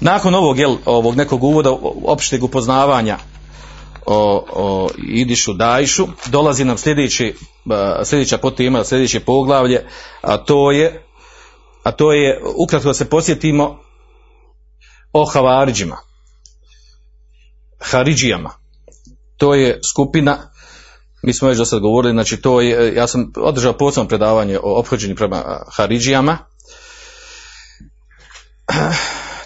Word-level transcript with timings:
Nakon 0.00 0.34
ovog, 0.34 0.58
jel, 0.58 0.76
ovog 0.84 1.16
nekog 1.16 1.44
uvoda, 1.44 1.70
opšteg 2.04 2.44
upoznavanja 2.44 3.18
o, 4.06 4.46
o 4.52 4.88
Idišu 4.98 5.52
Dajšu, 5.52 6.06
dolazi 6.26 6.64
nam 6.64 6.78
sljedeći, 6.78 7.34
sljedeća 8.04 8.38
potema, 8.38 8.84
sljedeće 8.84 9.20
poglavlje, 9.20 9.86
a 10.20 10.36
to 10.36 10.70
je, 10.70 11.02
a 11.82 11.92
to 11.92 12.12
je, 12.12 12.40
ukratko 12.56 12.88
da 12.88 12.94
se 12.94 13.10
posjetimo 13.10 13.78
o 15.12 15.24
Havariđima, 15.24 15.96
Haridžijama. 17.78 18.59
To 19.40 19.54
je 19.54 19.80
skupina, 19.90 20.38
mi 21.22 21.32
smo 21.32 21.48
već 21.48 21.58
do 21.58 21.64
sad 21.64 21.80
govorili, 21.80 22.12
znači 22.12 22.36
to 22.36 22.60
je, 22.60 22.94
ja 22.94 23.06
sam 23.06 23.32
održao 23.36 23.72
posebno 23.72 24.08
predavanje 24.08 24.58
o 24.58 24.78
ophođenju 24.78 25.16
prema 25.16 25.60
Haridžijama, 25.76 26.38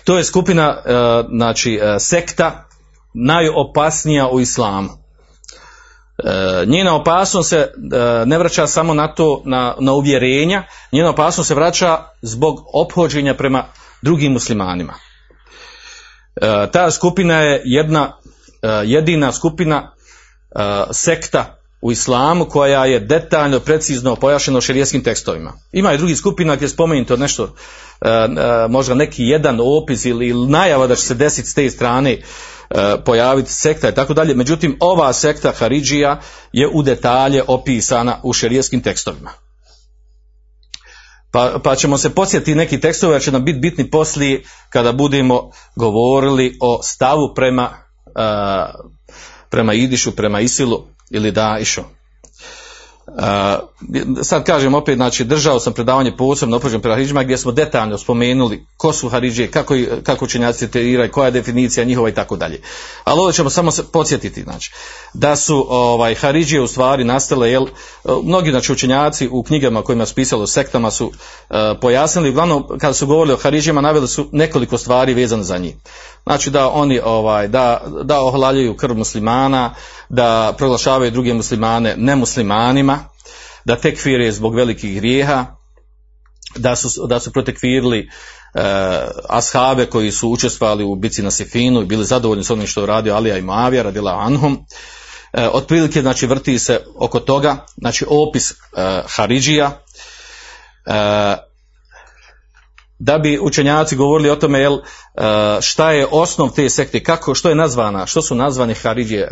to 0.05 0.19
je 0.19 0.25
skupina, 0.25 0.77
e, 0.85 0.93
znači 1.37 1.81
e, 1.83 1.99
sekta 1.99 2.69
najopasnija 3.15 4.29
u 4.29 4.41
islamu. 4.41 4.89
E, 4.89 6.67
njena 6.67 6.95
opasnost 6.95 7.49
se 7.49 7.73
ne 8.27 8.39
vraća 8.39 8.67
samo 8.67 8.95
na 8.95 9.15
to, 9.15 9.43
na, 9.45 9.75
na 9.81 9.93
uvjerenja, 9.93 10.63
njena 10.93 11.11
opasnost 11.11 11.49
se 11.49 11.55
vraća 11.55 11.99
zbog 12.23 12.61
ophođenja 12.73 13.35
prema 13.35 13.65
drugim 14.03 14.33
muslimanima. 14.33 14.95
Ta 16.73 16.91
skupina 16.91 17.41
je 17.41 17.63
jedna, 17.65 18.19
jedina 18.85 19.33
skupina 19.33 19.95
sekta 20.93 21.65
u 21.85 21.93
islamu 21.93 22.45
koja 22.45 22.85
je 22.85 23.01
detaljno, 23.01 23.61
precizno 23.61 24.17
pojašena 24.17 24.59
u 24.59 24.61
šerijeskim 24.61 25.03
tekstovima. 25.03 25.53
Ima 25.73 25.93
i 25.93 25.99
drugih 25.99 26.19
skupina 26.19 26.57
gdje 26.57 26.69
spomenuto 26.69 27.17
nešto, 27.17 27.55
e, 28.01 28.09
e, 28.09 28.29
možda 28.69 28.95
neki 28.95 29.25
jedan 29.25 29.59
opis 29.61 30.05
ili, 30.05 30.49
najava 30.49 30.87
da 30.87 30.95
će 30.95 31.03
se 31.03 31.15
desiti 31.15 31.49
s 31.49 31.55
te 31.55 31.71
strane 31.71 32.13
e, 32.13 32.21
pojaviti 33.05 33.53
sekta 33.53 33.89
i 33.89 33.95
tako 33.95 34.15
dalje. 34.15 34.35
Međutim, 34.35 34.77
ova 34.81 35.13
sekta 35.13 35.53
Haridžija 35.53 36.21
je 36.53 36.69
u 36.73 36.83
detalje 36.83 37.43
opisana 37.47 38.21
u 38.23 38.33
šerijeskim 38.33 38.83
tekstovima. 38.83 39.31
Pa, 41.31 41.61
pa 41.65 41.77
ćemo 41.77 41.99
se 41.99 42.15
podsjetiti 42.15 42.55
neki 42.55 42.81
tekstovi, 42.81 43.17
a 43.17 43.21
će 43.21 43.33
nam 43.33 43.45
biti 43.45 43.59
bitni 43.59 43.91
poslije 43.91 44.43
kada 44.71 44.93
budemo 44.93 45.51
govorili 45.77 46.57
o 46.61 46.81
stavu 46.83 47.35
prema, 47.35 47.84
prema 49.51 49.75
Idišu, 49.75 50.13
prema 50.13 50.41
Isilu 50.41 50.85
ili 51.11 51.31
da 51.31 51.59
išao. 51.61 51.85
sad 54.23 54.45
kažem 54.45 54.75
opet, 54.75 54.97
znači 54.97 55.25
držao 55.25 55.61
sam 55.61 55.73
predavanje 55.73 56.17
posebno 56.17 56.57
opođen 56.57 56.81
prema 56.81 57.23
gdje 57.23 57.39
smo 57.39 57.53
detaljno 57.53 57.99
spomenuli 57.99 58.67
ko 58.77 58.93
su 58.93 59.09
Haridžije, 59.09 59.51
kako, 59.51 59.75
kako 60.03 60.25
učenjaci 60.25 60.71
tretiraju, 60.71 61.11
koja 61.11 61.25
je 61.25 61.31
definicija 61.31 61.85
njihova 61.85 62.09
i 62.09 62.15
tako 62.15 62.37
dalje. 62.37 62.61
Ali 63.05 63.21
ovdje 63.21 63.33
ćemo 63.33 63.51
samo 63.51 63.71
podsjetiti, 63.93 64.43
znači, 64.43 64.73
da 65.15 65.37
su 65.37 65.67
ovaj, 65.69 66.15
Haridžije 66.15 66.61
u 66.61 66.67
stvari 66.67 67.05
nastale, 67.05 67.51
jel, 67.51 67.67
mnogi 68.23 68.51
znači, 68.51 68.73
učenjaci 68.73 69.29
u 69.33 69.43
knjigama 69.43 69.83
kojima 69.83 70.07
su 70.07 70.15
pisali 70.15 70.43
o 70.43 70.47
sektama 70.47 70.91
su 70.91 71.07
uh, 71.07 71.57
pojasnili, 71.81 72.31
uglavnom 72.31 72.65
kada 72.81 72.95
su 72.95 73.07
govorili 73.07 73.35
o 73.35 73.39
Haridžijama 73.39 73.81
naveli 73.81 74.09
su 74.09 74.29
nekoliko 74.33 74.79
stvari 74.79 75.15
vezane 75.15 75.43
za 75.43 75.59
njih. 75.59 75.75
Znači 76.27 76.51
da 76.51 76.71
oni 76.71 77.01
ovaj, 77.05 77.49
da, 77.49 77.83
da 78.05 78.21
ohlaljuju 78.21 78.77
krv 78.77 78.95
muslimana, 78.95 79.75
da 80.09 80.55
proglašavaju 80.59 81.11
druge 81.11 81.35
muslimane 81.35 81.95
nemuslimanima, 81.97 82.99
da 83.65 83.77
tekfire 83.77 84.33
zbog 84.33 84.55
velikih 84.55 84.95
grijeha, 84.97 85.47
da 86.57 86.77
su, 86.77 87.07
da 87.07 87.21
su 87.21 87.33
protekvirili 87.33 87.99
e, 87.99 88.61
ashabe 89.29 89.87
koji 89.87 90.13
su 90.13 90.31
učestvovali 90.31 90.85
u 90.85 90.95
bici 90.95 91.23
na 91.23 91.31
Sifinu 91.31 91.83
i 91.83 91.87
bili 91.87 92.05
zadovoljni 92.05 92.45
s 92.45 92.51
onim 92.51 92.67
što 92.67 92.81
je 92.81 92.87
radio 92.87 93.15
Alija 93.15 93.39
i 93.39 93.43
Moavija, 93.43 93.83
radila 93.83 94.21
Anhum. 94.21 94.67
E, 95.33 95.49
otprilike, 95.49 96.01
znači, 96.01 96.27
vrti 96.27 96.59
se 96.59 96.81
oko 96.97 97.21
toga, 97.21 97.67
znači, 97.77 98.05
opis 98.09 98.51
e, 98.51 98.55
Haridžija, 99.07 99.83
e, 100.87 101.37
da 102.99 103.19
bi 103.19 103.39
učenjaci 103.43 103.97
govorili 103.97 104.31
o 104.31 104.37
tome 104.37 104.61
jel, 104.61 104.79
šta 105.61 105.93
je 105.93 106.07
osnov 106.11 106.51
te 106.51 106.69
sekte, 106.71 107.03
kako, 107.03 107.35
što 107.35 107.49
je 107.49 107.55
nazvana, 107.55 108.07
što 108.07 108.23
su 108.23 108.35
nazvani 108.35 108.75
Haridžije. 108.75 109.31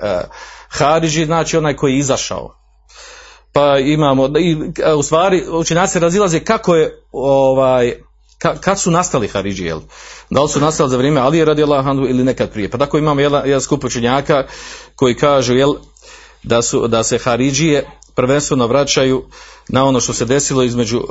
Haridži 0.68 1.24
znači 1.24 1.56
onaj 1.56 1.76
koji 1.76 1.92
je 1.92 1.98
izašao. 1.98 2.54
Pa 3.52 3.78
imamo, 3.78 4.28
i, 4.38 4.56
u 4.96 5.02
stvari 5.02 5.44
učenjaci 5.50 5.98
razilaze 5.98 6.40
kako 6.40 6.76
je, 6.76 7.02
ovaj, 7.12 7.94
ka, 8.38 8.54
kad 8.60 8.80
su 8.80 8.90
nastali 8.90 9.28
Haridži, 9.28 9.64
jel? 9.64 9.80
Da 10.30 10.42
li 10.42 10.48
su 10.48 10.60
nastali 10.60 10.90
za 10.90 10.96
vrijeme 10.96 11.20
Alije 11.20 11.44
radi 11.44 11.62
Allahandu 11.62 12.02
ili 12.08 12.24
nekad 12.24 12.52
prije. 12.52 12.70
Pa 12.70 12.78
tako 12.78 12.98
imamo 12.98 13.20
jedan, 13.20 13.42
jedan 13.44 13.60
skup 13.60 13.84
učenjaka 13.84 14.46
koji 14.94 15.14
kažu, 15.14 15.54
jel, 15.54 15.74
da, 16.42 16.62
su, 16.62 16.88
da 16.88 17.02
se 17.02 17.18
Haridžije 17.18 17.86
prvenstveno 18.14 18.66
vraćaju 18.66 19.24
na 19.72 19.84
ono 19.84 20.00
što 20.00 20.12
se 20.12 20.24
desilo 20.24 20.62
između 20.62 20.98
uh, 20.98 21.06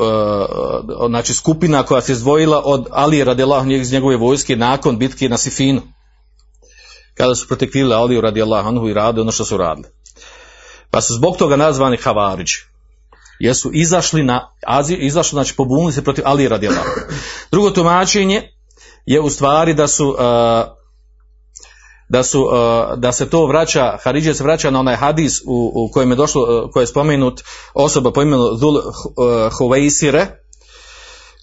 znači 1.10 1.34
skupina 1.34 1.84
koja 1.84 2.02
se 2.02 2.12
izdvojila 2.12 2.62
od 2.66 2.88
Alije 2.92 3.26
radijallahu 3.26 3.72
iz 3.72 3.92
njegove 3.92 4.18
vojske 4.18 4.56
nakon 4.56 4.98
bitke 4.98 5.30
na 5.30 5.38
Sifinu. 5.38 5.82
Kada 7.14 7.36
su 7.36 7.48
protekvili 7.48 7.94
Aliju 7.94 8.22
radijallahu 8.22 8.68
anhu 8.68 8.90
i 8.90 8.94
rade 8.94 9.22
ono 9.22 9.32
što 9.32 9.46
su 9.46 9.58
radili. 9.58 9.88
Pa 10.92 11.02
su 11.02 11.14
zbog 11.14 11.38
toga 11.38 11.56
nazvani 11.56 11.98
Havariđi. 11.98 12.56
Jer 13.40 13.56
su 13.56 13.72
izašli 13.74 14.24
na 14.24 14.52
Aziju, 14.68 14.98
izašli, 15.00 15.36
znači 15.36 15.56
pobunili 15.56 15.94
se 15.94 16.04
protiv 16.04 16.24
Alije 16.28 16.50
radijallahu 16.50 16.90
drugo 17.52 17.72
tumačenje 17.72 18.44
je 19.06 19.22
u 19.22 19.30
stvari 19.30 19.74
da 19.74 19.88
su 19.88 20.10
uh, 20.10 20.18
da, 22.12 22.24
su, 22.24 22.42
uh, 22.42 23.00
da 23.00 23.12
se 23.12 23.30
to 23.30 23.46
vraća, 23.46 23.98
Haridžija 24.04 24.34
se 24.34 24.44
vraća 24.44 24.72
na 24.72 24.80
onaj 24.80 24.96
hadis 24.96 25.42
u, 25.46 25.72
u 25.76 25.92
kojem 25.94 26.10
je 26.10 26.16
došlo, 26.16 26.42
uh, 26.42 26.72
koji 26.72 26.84
je 26.84 26.88
spomenut 26.88 27.42
osoba 27.74 28.12
po 28.12 28.22
imenu 28.22 28.56
Dhul 28.58 28.76
uh, 28.76 28.84
Huveisire, 29.58 30.28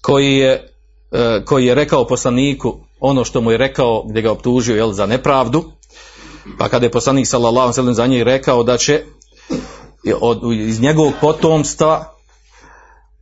koji 0.01 0.35
je, 0.35 0.73
koji 1.45 1.65
je 1.65 1.75
rekao 1.75 2.07
poslaniku 2.07 2.77
ono 2.99 3.25
što 3.25 3.41
mu 3.41 3.51
je 3.51 3.57
rekao 3.57 4.03
gdje 4.03 4.21
ga 4.21 4.31
optužio 4.31 4.75
jel, 4.75 4.91
za 4.91 5.05
nepravdu, 5.05 5.63
pa 6.57 6.69
kada 6.69 6.85
je 6.85 6.91
poslanik 6.91 7.27
sallallahu 7.27 7.73
sallam 7.73 7.93
za 7.93 8.07
njih 8.07 8.23
rekao 8.23 8.63
da 8.63 8.77
će 8.77 9.03
od, 10.21 10.41
iz 10.53 10.81
njegovog 10.81 11.13
potomstva 11.21 12.15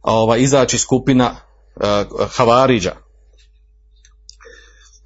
ova, 0.02 0.38
izaći 0.38 0.78
skupina 0.78 1.36
uh, 1.76 2.28
Havariđa, 2.30 3.07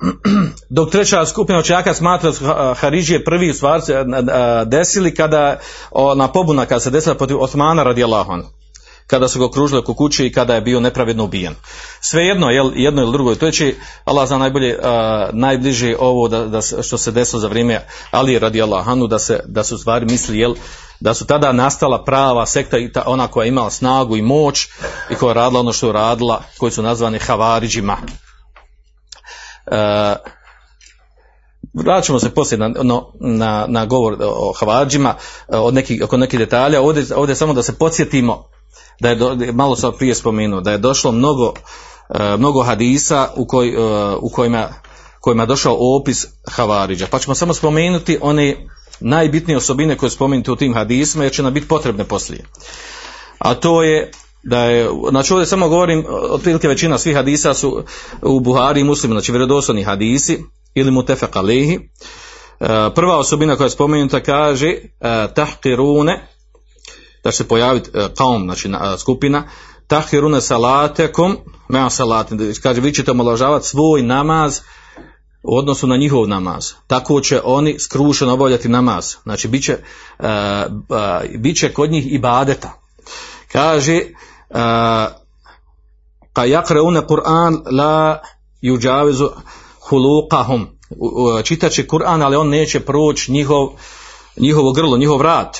dok 0.69 0.91
treća 0.91 1.25
skupina 1.25 1.59
učenjaka 1.59 1.93
smatra 1.93 2.31
Haridžije 2.75 3.23
prvi 3.23 3.53
stvar 3.53 3.81
se 3.81 4.05
desili 4.65 5.15
kada 5.15 5.59
na 6.15 6.27
pobuna 6.27 6.65
kada 6.65 6.79
se 6.79 6.89
desila 6.89 7.15
protiv 7.15 7.41
Osmana 7.41 7.83
radijallahu 7.83 8.31
anhu 8.31 8.49
kada 9.11 9.27
su 9.27 9.39
ga 9.39 9.45
okružili 9.45 9.79
oko 9.79 9.93
kuće 9.93 10.27
i 10.27 10.31
kada 10.31 10.55
je 10.55 10.61
bio 10.61 10.79
nepravedno 10.79 11.23
ubijen. 11.23 11.55
Svejedno, 12.01 12.49
jel, 12.49 12.71
jedno 12.75 13.01
ili 13.01 13.11
drugo, 13.11 13.35
to 13.35 13.45
je 13.45 13.75
Allah 14.05 14.27
zna 14.27 14.37
najbolje, 14.37 14.79
a, 14.83 15.29
najbliže 15.33 15.95
ovo 15.99 16.27
da, 16.27 16.45
da, 16.45 16.61
što 16.61 16.97
se 16.97 17.11
desilo 17.11 17.39
za 17.39 17.47
vrijeme 17.47 17.87
Ali 18.11 18.39
radi 18.39 18.61
Allahanu, 18.61 19.07
da 19.07 19.19
se, 19.19 19.39
da 19.45 19.63
su 19.63 19.77
stvari 19.77 20.05
misli, 20.05 20.39
jel, 20.39 20.55
da 20.99 21.13
su 21.13 21.25
tada 21.25 21.51
nastala 21.51 22.03
prava 22.03 22.45
sekta 22.45 22.77
i 22.77 22.91
ona 23.05 23.27
koja 23.27 23.45
je 23.45 23.49
imala 23.49 23.69
snagu 23.69 24.17
i 24.17 24.21
moć 24.21 24.67
i 25.09 25.15
koja 25.15 25.29
je 25.29 25.33
radila 25.33 25.59
ono 25.59 25.73
što 25.73 25.87
je 25.87 25.93
radila, 25.93 26.43
koji 26.57 26.71
su 26.71 26.81
nazvani 26.81 27.19
Havariđima. 27.19 27.97
Uh, 29.71 29.77
vraćamo 31.73 32.19
se 32.19 32.29
poslije 32.29 32.59
na, 32.59 32.73
na, 33.19 33.65
na 33.67 33.85
govor 33.85 34.17
o 34.19 34.53
Havadžima, 34.59 35.15
od 35.47 35.73
nekih, 35.73 36.01
oko 36.03 36.17
nekih 36.17 36.39
detalja, 36.39 36.81
ovdje, 36.81 37.05
ovdje 37.15 37.35
samo 37.35 37.53
da 37.53 37.63
se 37.63 37.77
podsjetimo, 37.77 38.49
da 38.99 39.09
je, 39.09 39.15
do, 39.15 39.37
malo 39.53 39.75
sam 39.75 39.91
prije 39.97 40.15
spomenuo, 40.15 40.61
da 40.61 40.71
je 40.71 40.77
došlo 40.77 41.11
mnogo, 41.11 41.47
uh, 41.47 42.19
mnogo 42.37 42.63
hadisa 42.63 43.29
u, 43.35 43.47
koj, 43.47 43.75
u 44.19 44.29
kojima, 44.29 44.67
kojima 45.19 45.43
je 45.43 45.47
došao 45.47 45.77
opis 45.79 46.27
Havariđa. 46.51 47.07
Pa 47.11 47.19
ćemo 47.19 47.35
samo 47.35 47.53
spomenuti 47.53 48.17
one 48.21 48.67
najbitnije 48.99 49.57
osobine 49.57 49.97
koje 49.97 50.09
spomenuti 50.09 50.51
u 50.51 50.55
tim 50.55 50.73
hadisima, 50.73 51.23
jer 51.23 51.33
će 51.33 51.43
nam 51.43 51.53
biti 51.53 51.67
potrebne 51.67 52.03
poslije. 52.03 52.45
A 53.37 53.53
to 53.53 53.83
je 53.83 54.11
da 54.43 54.63
je, 54.63 54.89
znači 55.09 55.33
ovdje 55.33 55.45
samo 55.45 55.69
govorim, 55.69 56.05
otprilike 56.29 56.67
većina 56.67 56.97
svih 56.97 57.15
hadisa 57.15 57.53
su 57.53 57.83
u 58.21 58.39
Buhari 58.39 58.81
i 58.81 58.83
muslimu, 58.83 59.13
znači 59.13 59.31
vjerodostojni 59.31 59.83
hadisi 59.83 60.43
ili 60.73 60.91
mutefek 60.91 61.35
alehi. 61.35 61.79
Prva 62.95 63.17
osobina 63.17 63.55
koja 63.55 63.65
je 63.65 63.69
spomenuta 63.69 64.19
kaže 64.19 64.75
tahkirune, 65.35 66.27
da 67.23 67.31
će 67.31 67.37
se 67.37 67.47
pojaviti 67.47 67.89
kaum, 68.17 68.43
znači 68.43 68.69
skupina, 68.97 69.49
tahkirune 69.87 70.41
salatekom, 70.41 71.37
mea 71.69 71.89
salatin, 71.89 72.53
kaže 72.63 72.81
vi 72.81 72.93
ćete 72.93 73.11
omaložavati 73.11 73.67
svoj 73.67 74.01
namaz 74.01 74.59
u 75.43 75.57
odnosu 75.57 75.87
na 75.87 75.97
njihov 75.97 76.27
namaz. 76.27 76.71
Tako 76.87 77.21
će 77.21 77.41
oni 77.43 77.79
skrušeno 77.79 78.33
obavljati 78.33 78.69
namaz. 78.69 79.15
Znači, 79.23 79.47
bit 79.47 79.63
će, 79.63 79.77
bit 81.37 81.57
će 81.57 81.73
kod 81.73 81.91
njih 81.91 82.13
ibadeta. 82.13 82.73
Kaže, 83.51 83.95
uh, 83.95 84.30
ka 86.33 86.45
jakreune 86.45 87.01
Kur'an 87.07 87.61
la 87.71 88.19
juđavizu 88.61 89.29
huluqahum. 89.89 90.67
Čitat 91.43 91.71
će 91.71 91.87
Kur'an, 91.87 92.23
ali 92.23 92.35
on 92.35 92.49
neće 92.49 92.79
proći 92.79 93.31
njihov, 93.31 93.67
njihovo 94.37 94.71
grlo, 94.71 94.97
njihov 94.97 95.17
vrat. 95.17 95.57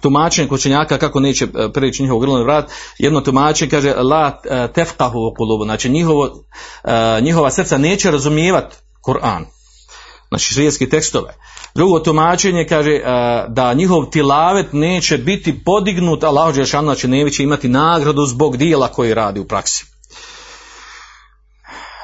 Tumačenje 0.00 0.48
kočenjaka 0.48 0.98
kako 0.98 1.20
neće 1.20 1.44
e, 1.44 1.72
preći 1.72 2.02
njihov 2.02 2.18
grlo 2.18 2.42
vrat. 2.42 2.70
Jedno 2.98 3.20
tumačenje 3.20 3.70
kaže 3.70 3.94
la 3.94 4.40
e, 4.44 4.72
tefkahu 4.72 5.34
kulubu. 5.36 5.64
Znači 5.64 5.88
njihovo, 5.88 6.44
e, 6.84 7.20
njihova 7.20 7.50
srca 7.50 7.78
neće 7.78 8.10
razumijevati 8.10 8.76
Kur'an. 9.02 9.44
Znači 10.28 10.54
šrijetski 10.54 10.88
tekstove. 10.88 11.34
Drugo 11.74 11.98
tumačenje 12.00 12.66
kaže 12.66 13.00
da 13.48 13.74
njihov 13.74 14.10
tilavet 14.10 14.66
neće 14.72 15.18
biti 15.18 15.64
podignut, 15.64 16.24
Allah 16.24 16.54
Đelšanu, 16.54 16.86
znači 16.86 17.08
neće 17.08 17.42
imati 17.42 17.68
nagradu 17.68 18.26
zbog 18.26 18.56
dijela 18.56 18.88
koji 18.88 19.14
radi 19.14 19.40
u 19.40 19.44
praksi. 19.44 19.93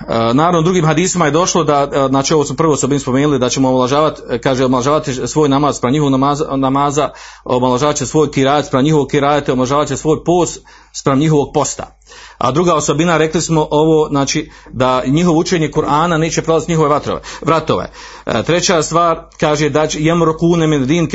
E, 0.09 0.35
naravno 0.35 0.63
drugim 0.63 0.87
hadisima 0.87 1.25
je 1.25 1.31
došlo 1.31 1.65
da, 1.65 1.89
e, 1.93 2.09
znači 2.09 2.35
ovo 2.35 2.45
smo 2.45 2.57
prvo 2.57 2.73
osobin 2.73 3.01
spomenuli, 3.01 3.39
da 3.39 3.49
ćemo 3.49 3.69
omalažavati, 3.69 4.23
kaže 4.43 4.65
omalažavati 4.65 5.29
svoj 5.29 5.49
namaz 5.49 5.77
spram 5.77 5.93
njihovog 5.93 6.13
namaza, 6.13 6.57
namaza 6.57 7.11
omalažavat 7.45 7.97
će 7.97 8.07
svoj 8.07 8.31
kirajet 8.31 8.67
spram 8.67 8.85
njihovog 8.85 9.09
kirajeta, 9.09 9.53
omalažavat 9.53 9.89
će 9.89 9.97
svoj 9.97 10.25
post 10.25 10.61
spram 10.93 11.19
njihovog 11.19 11.51
posta. 11.55 11.97
A 12.39 12.51
druga 12.51 12.75
osobina, 12.75 13.17
rekli 13.17 13.41
smo 13.41 13.69
ovo, 13.71 14.09
znači 14.09 14.51
da 14.73 15.03
njihovo 15.07 15.39
učenje 15.39 15.71
Kur'ana 15.71 16.17
neće 16.17 16.43
prolaziti 16.43 16.73
njihove 16.73 16.89
vatrove, 16.89 17.21
vratove. 17.41 17.91
E, 18.27 18.43
treća 18.43 18.83
stvar, 18.83 19.21
kaže 19.41 19.69
da 19.69 19.87
će 19.87 20.03
jemrokune 20.03 20.67
min 20.67 20.87
din, 20.87 21.09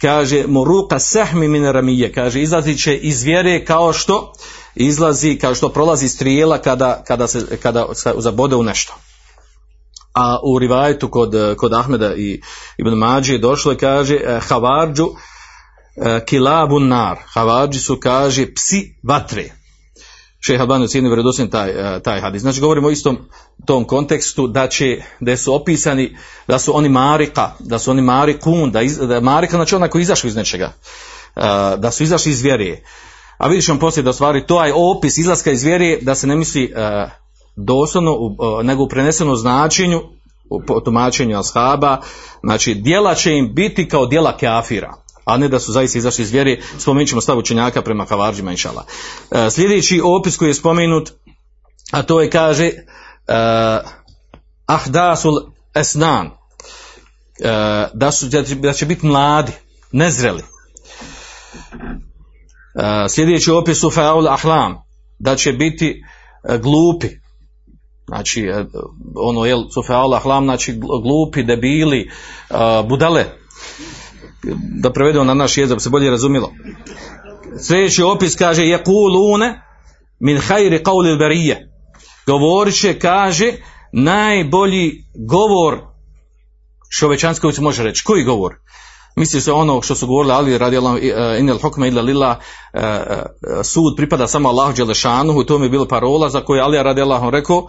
kaže 0.00 0.44
moruka 0.46 0.98
sehmi 0.98 1.48
min 1.48 1.64
ramije, 1.64 2.12
kaže 2.12 2.42
izlazit 2.42 2.82
će 2.82 2.96
iz 2.96 3.22
vjere 3.22 3.64
kao 3.64 3.92
što 3.92 4.32
izlazi 4.74 5.38
kao 5.40 5.54
što 5.54 5.68
prolazi 5.68 6.08
strijela 6.08 6.58
kada, 6.58 7.02
kada 7.06 7.26
se 7.26 7.56
kada 7.62 7.86
zabode 8.16 8.56
u 8.56 8.62
nešto. 8.62 8.94
A 10.14 10.38
u 10.44 10.58
rivajetu 10.58 11.08
kod, 11.08 11.34
kod 11.56 11.72
Ahmeda 11.72 12.14
i 12.14 12.40
Ibn 12.78 12.90
Mađi 12.90 13.38
došlo 13.38 13.72
i 13.72 13.76
kaže 13.76 14.14
eh, 14.16 14.40
Havarđu 14.48 15.08
eh, 15.96 16.24
kilabun 16.26 16.88
nar. 16.88 17.18
Havarđi 17.34 17.78
su 17.78 17.98
kaže 18.00 18.54
psi 18.54 18.94
vatre. 19.02 19.50
Šeha 20.46 20.62
Albani 20.62 20.88
cijeni 20.88 21.08
vjerodostojni 21.08 21.50
taj, 21.50 21.70
eh, 21.70 22.00
taj 22.00 22.20
hadis. 22.20 22.42
Znači 22.42 22.60
govorimo 22.60 22.88
o 22.88 22.90
istom 22.90 23.18
tom 23.64 23.84
kontekstu 23.84 24.46
da 24.46 24.68
će, 24.68 25.02
da 25.20 25.36
su 25.36 25.54
opisani 25.54 26.16
da 26.48 26.58
su 26.58 26.76
oni 26.76 26.88
marika, 26.88 27.50
da 27.58 27.78
su 27.78 27.90
oni 27.90 28.02
marikun, 28.02 28.70
da, 28.70 28.82
iz, 28.82 28.98
da 28.98 29.20
marika 29.20 29.56
znači 29.56 29.74
onaj 29.74 29.88
koji 29.88 30.02
izašao 30.02 30.28
iz 30.28 30.36
nečega, 30.36 30.72
da 31.78 31.90
su 31.90 32.02
izašli 32.02 32.32
iz 32.32 32.42
vjerije 32.42 32.82
a 33.38 33.48
vidjet 33.48 33.64
ćemo 33.64 33.78
poslije 33.78 34.02
da 34.02 34.12
stvari 34.12 34.46
to 34.46 34.64
je 34.64 34.72
opis 34.74 35.18
izlaska 35.18 35.50
iz 35.50 35.62
vjere 35.62 35.98
da 36.02 36.14
se 36.14 36.26
ne 36.26 36.36
misli 36.36 36.64
uh, 36.64 37.10
doslovno, 37.56 38.12
nego 38.62 38.82
u 38.82 38.88
prenesenom 38.88 39.36
značenju, 39.36 40.02
u 40.50 40.80
tumačenju 40.80 41.38
ashaba, 41.38 42.00
znači 42.42 42.74
djela 42.74 43.14
će 43.14 43.32
im 43.32 43.54
biti 43.54 43.88
kao 43.88 44.06
djela 44.06 44.36
kafira, 44.36 44.92
a 45.26 45.36
ne 45.36 45.48
da 45.48 45.58
su 45.58 45.72
zaista 45.72 45.98
izašli 45.98 46.22
iz 46.22 46.30
vjere, 46.30 46.60
spomenut 46.78 47.08
ćemo 47.08 47.20
stav 47.20 47.38
učenjaka 47.38 47.82
prema 47.82 48.06
kavarđima. 48.06 48.52
Uh, 48.52 48.82
sljedeći 49.50 50.00
opis 50.04 50.36
koji 50.36 50.48
je 50.48 50.54
spomenut, 50.54 51.10
a 51.92 52.02
to 52.02 52.20
je 52.20 52.30
kaže 52.30 52.70
uh, 52.74 53.90
ahdasul 54.66 55.32
esnan, 55.74 56.26
uh, 56.26 56.32
da, 57.94 58.12
su, 58.12 58.26
da 58.54 58.72
će 58.72 58.86
biti 58.86 59.06
mladi, 59.06 59.52
nezreli. 59.92 60.42
E, 62.76 63.08
sljedeći 63.08 63.50
opis 63.50 63.84
u 63.84 63.90
faul 63.90 64.28
ahlam, 64.28 64.76
da 65.18 65.36
će 65.36 65.52
biti 65.52 66.02
e, 66.48 66.58
glupi, 66.58 67.08
znači 68.06 68.42
e, 68.42 68.64
ono 69.14 69.44
je 69.44 69.56
sufaul 69.74 70.14
ahlam, 70.14 70.44
znači 70.44 70.80
glupi, 71.02 71.42
debili, 71.42 72.10
budale, 72.88 73.24
da 74.54 74.92
prevedemo 74.92 75.24
na 75.24 75.34
naš 75.34 75.56
jezik, 75.56 75.76
da 75.76 75.80
se 75.80 75.90
bolje 75.90 76.10
razumilo. 76.10 76.52
Sljedeći 77.60 78.02
opis 78.02 78.36
kaže 78.36 78.62
je 78.62 78.84
kulune 78.84 79.62
min 80.18 80.38
hajri 80.38 80.78
qawli 80.78 81.18
barije. 81.18 81.72
Govorit 82.26 82.80
će, 82.80 82.98
kaže, 82.98 83.52
najbolji 83.92 84.92
govor 85.28 85.78
čovečanski 86.98 87.52
se 87.52 87.60
može 87.60 87.82
reći. 87.82 88.04
Koji 88.04 88.24
govor? 88.24 88.54
misli 89.16 89.40
se 89.40 89.52
ono 89.52 89.82
što 89.82 89.94
su 89.94 90.06
govorili 90.06 90.34
Ali 90.34 90.58
radi 90.58 90.76
Allah 90.76 90.96
e, 91.02 91.36
inel 91.38 91.58
hukma 91.58 91.86
illa 91.86 92.02
lillah 92.02 92.36
e, 92.72 92.80
e, 92.80 93.24
sud 93.64 93.96
pripada 93.96 94.26
samo 94.26 94.48
Allahu 94.48 94.74
dželešanu 94.74 95.42
i 95.42 95.46
to 95.46 95.58
mi 95.58 95.66
je 95.66 95.70
bila 95.70 95.88
parola 95.88 96.28
za 96.28 96.40
koju 96.40 96.62
Ali 96.62 96.82
radi 96.82 97.00
Allah 97.00 97.28
rekao 97.28 97.66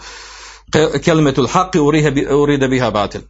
kelimetul 1.03 1.47
haqi 1.47 1.79
uride 2.31 2.67
biha 2.67 2.91
batil 2.91 3.21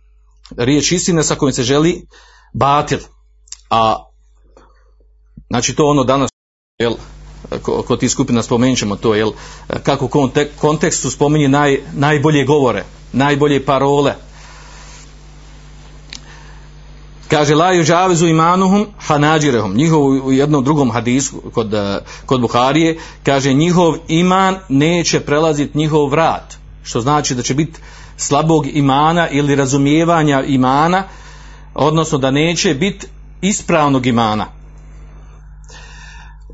riječ 0.57 0.91
istine 0.91 1.23
sa 1.23 1.35
kojim 1.35 1.53
se 1.53 1.63
želi 1.63 2.07
batil 2.53 2.99
a 3.69 3.95
znači 5.49 5.75
to 5.75 5.85
ono 5.85 6.03
danas 6.03 6.29
jel 6.79 6.93
kod 7.87 7.99
tih 7.99 8.11
skupina 8.11 8.43
spomenut 8.43 8.77
ćemo 8.77 8.95
to 8.95 9.15
jel 9.15 9.31
kako 9.83 10.05
u 10.05 10.09
kontekstu 10.59 11.09
spominje 11.09 11.47
naj, 11.47 11.79
najbolje 11.93 12.45
govore 12.45 12.83
najbolje 13.13 13.65
parole 13.65 14.13
Kaže 17.27 17.55
la 17.55 17.73
yujavizu 17.73 18.29
imanuhum 18.29 18.87
hanađirehum. 18.97 19.75
Njihov 19.75 20.01
u 20.01 20.31
jednom 20.31 20.63
drugom 20.63 20.91
hadisu 20.91 21.41
kod, 21.53 21.73
kod 22.25 22.41
Buharije 22.41 22.99
kaže 23.23 23.53
njihov 23.53 23.95
iman 24.07 24.55
neće 24.69 25.19
prelaziti 25.19 25.77
njihov 25.77 26.09
vrat. 26.09 26.53
Što 26.83 27.01
znači 27.01 27.35
da 27.35 27.41
će 27.41 27.53
biti 27.53 27.79
slabog 28.17 28.67
imana 28.67 29.29
ili 29.29 29.55
razumijevanja 29.55 30.43
imana, 30.43 31.03
odnosno 31.75 32.17
da 32.17 32.31
neće 32.31 32.73
biti 32.73 33.07
ispravnog 33.41 34.05
imana. 34.05 34.45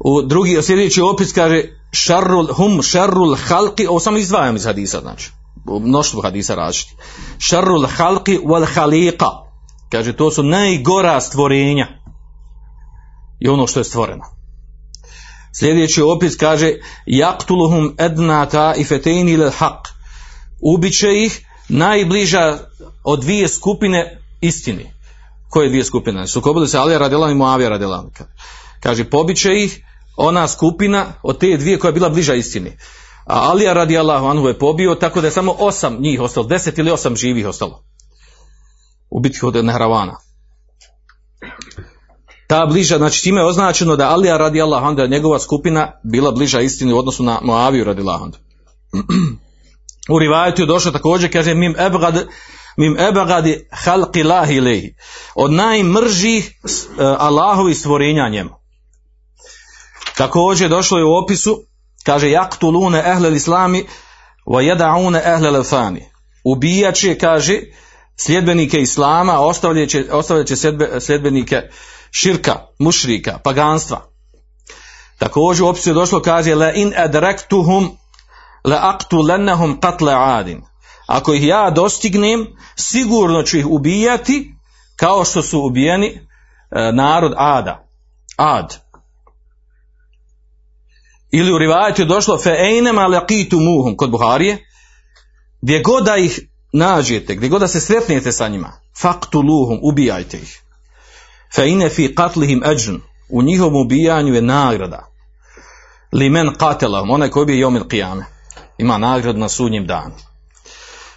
U 0.06 0.22
drugi, 0.22 0.62
sljedeći 0.62 1.02
opis 1.02 1.34
kaže 1.34 1.64
šarrul 1.92 2.54
hum 2.54 2.82
šarrul 2.82 3.36
halki, 3.36 3.88
ovo 3.88 4.00
samo 4.00 4.18
izdvajam 4.18 4.56
iz 4.56 4.66
hadisa, 4.66 5.00
znači, 5.02 5.32
u 5.68 5.80
mnoštvu 5.80 6.22
hadisa 6.22 6.56
različiti. 6.56 6.96
Šarrul 7.38 7.88
halki 7.88 8.40
wal 8.40 8.66
halika 8.74 9.44
Kaže, 9.94 10.14
to 10.14 10.32
su 10.32 10.44
najgora 10.44 11.22
stvorenja 11.22 11.88
i 13.40 13.48
ono 13.48 13.68
što 13.68 13.80
je 13.80 13.84
stvoreno. 13.84 14.24
Sljedeći 15.60 16.02
opis 16.02 16.38
kaže, 16.38 16.74
jaktuluhum 17.06 17.96
ednaka 18.00 18.74
i 18.78 18.84
fetejni 18.84 19.38
haq. 19.38 19.78
Ubiće 20.62 21.08
ih 21.26 21.46
najbliža 21.70 22.58
od 23.04 23.22
dvije 23.22 23.48
skupine 23.48 24.22
istini. 24.42 24.94
Koje 25.54 25.70
dvije 25.70 25.86
skupine? 25.86 26.28
Sukobili 26.28 26.68
se 26.68 26.78
Alija 26.78 26.98
Radelan 26.98 27.32
i 27.32 27.36
Moavija 27.36 27.70
Radelan. 27.70 28.10
Kaže, 28.80 29.04
pobiće 29.04 29.54
ih 29.64 29.84
ona 30.18 30.48
skupina 30.48 31.06
od 31.24 31.38
te 31.38 31.58
dvije 31.58 31.80
koja 31.80 31.90
je 31.90 31.94
bila 31.94 32.10
bliža 32.10 32.34
istini. 32.34 32.78
A 33.26 33.40
Alija 33.50 33.74
radijallahu 33.74 34.26
anhu 34.26 34.48
je 34.48 34.60
pobio, 34.60 34.96
tako 34.96 35.22
da 35.22 35.28
je 35.28 35.32
samo 35.32 35.56
osam 35.60 35.98
njih 36.02 36.22
ostalo, 36.22 36.48
deset 36.48 36.78
ili 36.78 36.92
osam 36.92 37.16
živih 37.16 37.48
ostalo 37.48 37.84
u 39.14 39.20
bitki 39.20 39.46
od 39.46 39.66
Nehravana. 39.66 40.18
Ta 42.48 42.66
bliža, 42.66 42.98
znači 42.98 43.24
time 43.24 43.42
je 43.42 43.48
označeno 43.48 43.96
da 43.96 44.10
Alija 44.10 44.38
radi 44.38 44.62
Allah, 44.62 44.96
da 44.96 45.08
njegova 45.08 45.40
skupina 45.40 45.92
bila 46.04 46.32
bliža 46.32 46.62
istini 46.62 46.94
u 46.94 46.98
odnosu 46.98 47.24
na 47.24 47.40
Moaviju 47.42 47.84
radi 47.84 48.02
Allah. 48.02 48.22
U 50.14 50.20
rivajetu 50.20 50.62
je 50.62 50.66
došlo 50.66 50.92
također, 50.92 51.32
kaže, 51.32 51.54
mim 51.54 51.76
ebgad, 51.80 52.28
mim 52.78 53.00
ebgadi 53.00 53.68
halqi 53.72 54.24
lahi. 54.24 54.96
Od 55.36 55.52
najmržih 55.52 56.60
uh, 56.64 56.70
Allahovi 57.20 57.76
stvorenja 57.76 58.30
njemu. 58.30 58.50
Također 60.18 60.70
došlo 60.70 60.98
je 60.98 61.06
u 61.06 61.16
opisu, 61.24 61.58
kaže, 62.06 62.30
jaktulune 62.30 63.04
ehlel 63.06 63.36
islami, 63.36 63.86
wa 64.46 64.62
jeda'une 64.62 65.22
ehlel 65.36 65.64
fani. 65.64 66.06
Ubijaće, 66.44 67.18
kaže, 67.18 67.60
sljedbenike 68.16 68.82
islama, 68.82 69.40
ostavljat 69.40 69.90
će, 69.90 70.06
ostavljat 70.12 70.48
će 70.48 70.56
sljedbenike 71.00 71.62
širka, 72.12 72.56
mušrika, 72.80 73.40
paganstva. 73.44 74.14
Također 75.18 75.64
u 75.64 75.68
opisu 75.68 75.90
je 75.90 75.94
došlo 75.94 76.22
kaže 76.22 76.56
la 76.56 76.72
in 76.72 76.94
adraktuhum 76.98 77.98
la 78.64 78.78
aqtulannahum 78.94 79.80
qatla 79.80 80.38
adin. 80.40 80.62
Ako 81.06 81.34
ih 81.34 81.48
ja 81.48 81.70
dostignem, 81.70 82.48
sigurno 82.76 83.44
ću 83.44 83.58
ih 83.58 83.68
ubijati 83.68 84.54
kao 84.96 85.26
što 85.26 85.42
su 85.42 85.62
ubijeni 85.62 86.08
e, 86.08 86.92
narod 86.94 87.34
Ada. 87.38 87.88
Ad. 88.38 88.78
Ili 91.32 91.54
u 91.54 91.58
rivajetu 91.58 92.02
je 92.02 92.06
došlo 92.06 92.38
fe 92.38 92.50
einema 92.50 93.08
laqitumuhum 93.08 93.96
kod 93.96 94.10
Buharije, 94.10 94.58
gdje 95.62 95.82
god 95.82 96.06
da 96.06 96.18
ih 96.18 96.40
nađete, 96.74 97.36
gdje 97.36 97.50
god 97.50 97.62
da 97.62 97.68
se 97.68 97.82
sretnete 97.82 98.32
sa 98.32 98.48
njima, 98.48 98.72
faktuluhum, 99.02 99.80
ubijajte 99.82 100.38
ih. 100.38 100.62
Fa 101.56 101.64
ine 101.64 101.90
fi 101.90 102.16
qatlihim 102.16 102.62
ajrun, 102.66 103.02
u 103.30 103.42
njihovom 103.42 103.86
ubijanju 103.86 104.34
je 104.34 104.42
nagrada. 104.42 105.08
Li 106.12 106.30
men 106.30 106.48
qatelahum, 106.48 107.12
onaj 107.12 107.30
koji 107.30 107.44
ubije 107.44 107.60
jomil 107.60 107.84
qiyame, 107.84 108.24
ima 108.78 108.98
nagradu 108.98 109.40
na 109.40 109.50
sudnjem 109.50 109.88
danu. 109.88 110.16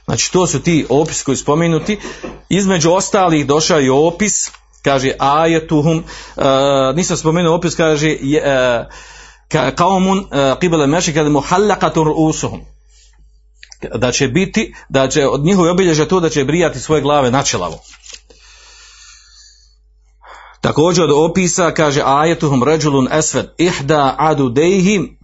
Znači 0.07 0.33
to 0.33 0.47
su 0.47 0.63
ti 0.63 0.87
opis 0.89 1.23
koji 1.23 1.37
spomenuti. 1.37 1.99
Između 2.49 2.91
ostalih 2.91 3.47
došao 3.47 3.79
je 3.79 3.93
opis, 3.93 4.51
kaže 4.83 5.13
ajetuhum, 5.19 5.99
uh, 6.37 6.45
nisam 6.97 7.17
spomenuo 7.17 7.57
opis, 7.57 7.75
kaže 7.75 8.11
uh, 8.11 8.87
ka, 9.49 9.71
kaumun 9.71 10.19
uh, 10.19 10.27
qibele 10.31 10.87
meši 10.87 11.15
kada 11.15 11.31
muhallakatun 11.31 12.05
rusuhum 12.05 12.61
da 13.95 14.13
će 14.13 14.29
biti, 14.29 14.75
da 14.89 15.09
će 15.09 15.27
od 15.27 15.45
njihove 15.45 15.71
obilježja 15.71 16.09
to 16.09 16.21
da 16.21 16.29
će 16.29 16.45
brijati 16.45 16.81
svoje 16.81 17.03
glave 17.03 17.31
načelavo. 17.31 17.79
Također 20.61 21.05
od 21.05 21.31
opisa 21.31 21.71
kaže 21.71 22.03
ajetuhum 22.05 22.63
ređulun 22.63 23.09
esved 23.13 23.47
ihda 23.59 24.17
adu 24.19 24.49
dejhim 24.49 25.19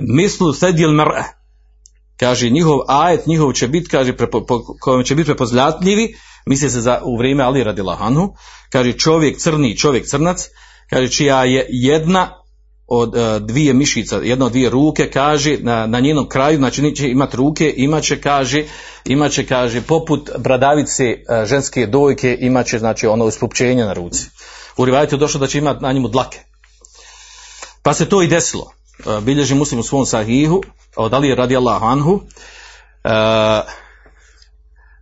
mislu 0.00 0.52
sedjel 0.52 0.90
mr'e. 0.90 1.43
Kaže 2.16 2.50
njihov 2.50 2.78
ajet, 2.88 3.26
njihov 3.26 3.52
će 3.52 3.68
biti, 3.68 3.88
kaže, 3.88 4.16
prepo, 4.16 4.46
po, 4.46 4.62
kojem 4.80 5.04
će 5.04 5.14
biti 5.14 5.26
prepoznatljivi, 5.26 6.14
misli 6.46 6.70
se 6.70 6.80
za, 6.80 7.00
u 7.04 7.16
vrijeme 7.16 7.44
Ali 7.44 7.64
radila 7.64 7.96
Anhu, 8.00 8.34
kaže 8.72 8.92
čovjek 8.92 9.38
crni, 9.38 9.76
čovjek 9.76 10.06
crnac, 10.06 10.48
kaže 10.90 11.08
čija 11.08 11.44
je 11.44 11.66
jedna 11.68 12.44
od 12.86 13.14
uh, 13.16 13.46
dvije 13.46 13.74
mišica, 13.74 14.20
jedna 14.22 14.46
od 14.46 14.52
dvije 14.52 14.70
ruke, 14.70 15.10
kaže, 15.10 15.56
na, 15.60 15.86
na 15.86 16.00
njenom 16.00 16.28
kraju, 16.28 16.58
znači 16.58 16.94
će 16.94 17.08
imati 17.08 17.36
ruke, 17.36 17.74
imaće, 17.76 18.20
kaže, 18.20 18.64
imaće, 19.04 19.46
kaže, 19.46 19.80
poput 19.80 20.30
bradavice 20.38 21.04
uh, 21.14 21.48
ženske 21.48 21.86
dojke, 21.86 22.38
imaće, 22.40 22.78
znači, 22.78 23.06
ono 23.06 23.24
uspupčenje 23.24 23.84
na 23.84 23.92
ruci. 23.92 24.26
U 24.76 24.84
rivajtu 24.84 25.14
je 25.14 25.18
došlo 25.18 25.40
da 25.40 25.46
će 25.46 25.58
imati 25.58 25.82
na 25.82 25.92
njemu 25.92 26.08
dlake. 26.08 26.40
Pa 27.82 27.94
se 27.94 28.08
to 28.08 28.22
i 28.22 28.26
desilo. 28.26 28.72
Uh, 29.06 29.20
bilježi 29.20 29.54
muslim 29.54 29.80
u 29.80 29.82
svom 29.82 30.06
sahihu, 30.06 30.62
od 30.96 31.14
Ali 31.14 31.34
radijallahu 31.34 31.84
anhu, 31.86 32.12
uh, 32.12 32.20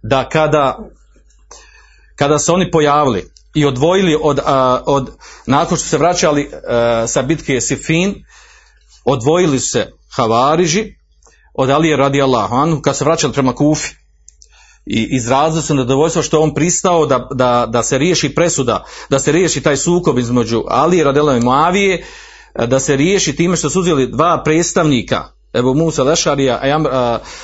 da 0.03 0.29
kada, 0.29 0.79
kada 2.17 2.39
se 2.39 2.53
oni 2.53 2.71
pojavili, 2.71 3.33
i 3.55 3.65
odvojili 3.65 4.19
od, 4.23 4.41
od 4.87 5.11
nakon 5.47 5.77
što 5.77 5.87
se 5.87 5.99
vraćali 5.99 6.51
a, 6.69 7.05
sa 7.09 7.23
bitke 7.23 7.61
Sifin, 7.61 8.25
odvojili 9.05 9.61
se 9.61 9.93
Havariži 10.11 10.95
od 11.55 11.71
Alije 11.71 11.97
radi 11.97 12.23
Allahu 12.23 12.55
anhu 12.55 12.81
kad 12.81 12.97
se 12.97 13.05
vraćali 13.05 13.33
prema 13.33 13.55
Kufi. 13.55 13.89
I 14.87 15.09
izrazili 15.17 15.63
su 15.63 15.75
nedovoljstvo 15.75 16.23
što 16.23 16.41
on 16.41 16.55
pristao 16.55 17.07
da, 17.07 17.29
da, 17.35 17.67
da 17.69 17.83
se 17.83 17.99
riješi 17.99 18.35
presuda, 18.35 18.85
da 19.11 19.19
se 19.19 19.33
riješi 19.33 19.61
taj 19.61 19.77
sukob 19.77 20.19
između 20.19 20.63
Alije 20.69 21.05
radi 21.05 21.21
Allahu 21.21 21.39
i 21.39 21.45
Moavije, 21.45 22.05
da 22.67 22.81
se 22.81 22.97
riješi 22.97 23.37
time 23.37 23.57
što 23.57 23.71
su 23.71 23.81
uzeli 23.81 24.11
dva 24.11 24.43
predstavnika, 24.45 25.25
Ebu 25.55 25.75
Musa 25.75 26.03
Lešarija 26.03 26.61
i 26.67 26.71
Amr, 26.71 26.89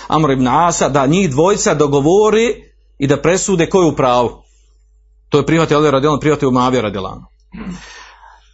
Amr 0.08 0.30
ibn 0.30 0.48
Asa, 0.48 0.88
da 0.88 1.06
njih 1.06 1.30
dvojica 1.30 1.74
dogovori 1.74 2.72
i 2.98 3.06
da 3.06 3.22
presude 3.22 3.70
koju 3.70 3.96
pravu. 3.96 4.42
To 5.28 5.38
je 5.38 5.46
prihvatio 5.46 5.76
Ali 5.76 5.90
radijalno, 5.90 6.20
prihvatio 6.20 6.50
Mavija 6.50 6.82
radijalno. 6.82 7.26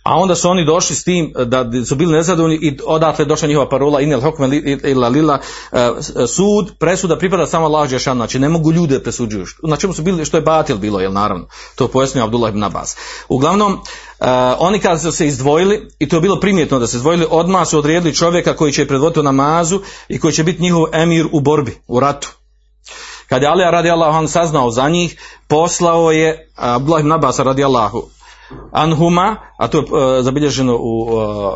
A 0.04 0.16
onda 0.16 0.34
su 0.34 0.50
oni 0.50 0.64
došli 0.64 0.96
s 0.96 1.04
tim 1.04 1.32
da 1.46 1.84
su 1.86 1.94
bili 1.94 2.12
nezadovoljni 2.12 2.58
i 2.62 2.78
odatle 2.86 3.24
došla 3.24 3.48
njihova 3.48 3.68
parola 3.68 4.00
inel 4.00 4.20
hokme 4.20 4.60
ila 4.84 5.08
lila 5.08 5.38
sud, 6.28 6.72
presuda 6.78 7.18
pripada 7.18 7.46
samo 7.46 7.66
Allah 7.66 7.88
Žešan, 7.88 8.16
znači 8.16 8.38
ne 8.38 8.48
mogu 8.48 8.72
ljude 8.72 9.02
presuđuju. 9.02 9.46
Na 9.62 9.76
čemu 9.76 9.94
su 9.94 10.02
bili, 10.02 10.24
što 10.24 10.36
je 10.36 10.40
batil 10.40 10.76
bilo, 10.76 11.00
jel 11.00 11.12
naravno. 11.12 11.46
To 11.74 11.88
pojasnio 11.88 12.24
Abdullah 12.24 12.50
ibn 12.50 12.62
Abbas. 12.62 12.96
Uglavnom, 13.28 13.80
oni 14.58 14.78
kada 14.78 14.98
su 14.98 15.12
se 15.12 15.26
izdvojili, 15.26 15.88
i 15.98 16.08
to 16.08 16.16
je 16.16 16.20
bilo 16.20 16.40
primjetno 16.40 16.78
da 16.78 16.86
se 16.86 16.96
izdvojili, 16.96 17.26
odmah 17.30 17.68
su 17.68 17.78
odredili 17.78 18.14
čovjeka 18.14 18.56
koji 18.56 18.72
će 18.72 18.88
predvoditi 18.88 19.22
namazu 19.22 19.80
i 20.08 20.20
koji 20.20 20.32
će 20.32 20.44
biti 20.44 20.62
njihov 20.62 20.84
emir 20.92 21.26
u 21.32 21.40
borbi, 21.40 21.78
u 21.86 22.00
ratu. 22.00 22.32
Kad 23.28 23.42
je 23.42 23.48
Alija 23.48 23.70
radi 23.70 23.90
Allahu 23.90 24.28
saznao 24.28 24.70
za 24.70 24.88
njih, 24.88 25.16
poslao 25.48 26.12
je 26.12 26.50
Abdullah 26.56 27.00
ibn 27.00 27.12
Abbas 27.12 27.38
radi 27.38 27.64
Allahu 27.64 28.14
anhuma, 28.72 29.36
a 29.58 29.68
to 29.68 29.78
je 29.78 29.84
uh, 29.84 30.24
zabilježeno 30.24 30.76
u, 30.76 31.16
uh, 31.16 31.54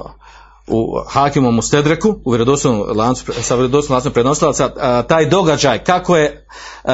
u 0.66 1.02
Hakimom 1.08 1.58
u 1.58 1.62
Stedreku, 1.62 2.14
u 2.24 2.30
vjerodostojnom 2.30 2.96
lancu, 2.96 3.32
sa 3.42 3.54
vjerodostojnom 3.54 3.96
lancom 3.96 4.12
prenosilaca, 4.12 4.66
uh, 4.66 5.06
taj 5.08 5.28
događaj, 5.28 5.84
kako 5.84 6.16
je 6.16 6.46
uh, 6.84 6.90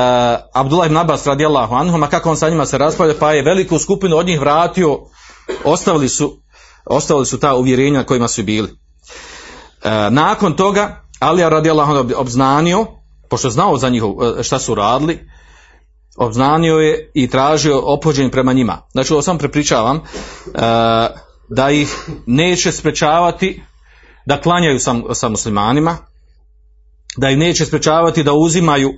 Abdullah 0.55 0.87
ibn 0.87 0.97
Abbas 0.97 1.27
radi 1.27 1.47
Allahu 1.47 1.75
anhuma, 1.75 2.07
kako 2.07 2.31
on 2.31 2.37
sa 2.37 2.49
njima 2.49 2.67
se 2.67 2.79
raspravlja, 2.79 3.15
pa 3.21 3.33
je 3.33 3.43
veliku 3.43 3.79
skupinu 3.79 4.17
od 4.17 4.27
njih 4.27 4.41
vratio, 4.41 4.99
ostavili 5.65 6.09
su, 6.09 6.39
ostavili 6.87 7.27
su 7.27 7.41
ta 7.41 7.55
uvjerenja 7.55 8.05
kojima 8.05 8.29
su 8.29 8.43
bili. 8.43 8.69
Nakon 10.11 10.57
toga, 10.57 11.05
Alija 11.21 11.49
radi 11.49 11.71
Allahu 11.71 11.93
obznanio, 12.17 12.87
pošto 13.31 13.51
znao 13.51 13.77
za 13.77 13.89
njihov 13.89 14.15
šta 14.43 14.59
su 14.59 14.75
radili, 14.75 15.29
obznanio 16.17 16.77
je 16.77 17.11
i 17.15 17.31
tražio 17.31 17.81
opođenje 17.85 18.31
prema 18.31 18.53
njima. 18.53 18.83
Znači, 18.93 19.13
ovo 19.13 19.23
sam 19.23 19.39
prepričavam, 19.39 19.97
uh, 19.97 20.03
da 21.49 21.71
ih 21.71 22.09
neće 22.27 22.73
sprečavati 22.73 23.63
da 24.27 24.41
klanjaju 24.41 24.79
sa, 24.79 24.95
sa 25.15 25.29
muslimanima, 25.29 25.97
da 27.17 27.31
ih 27.31 27.39
neće 27.39 27.67
sprečavati 27.67 28.23
da 28.23 28.33
uzimaju 28.33 28.89
uh, 28.89 28.97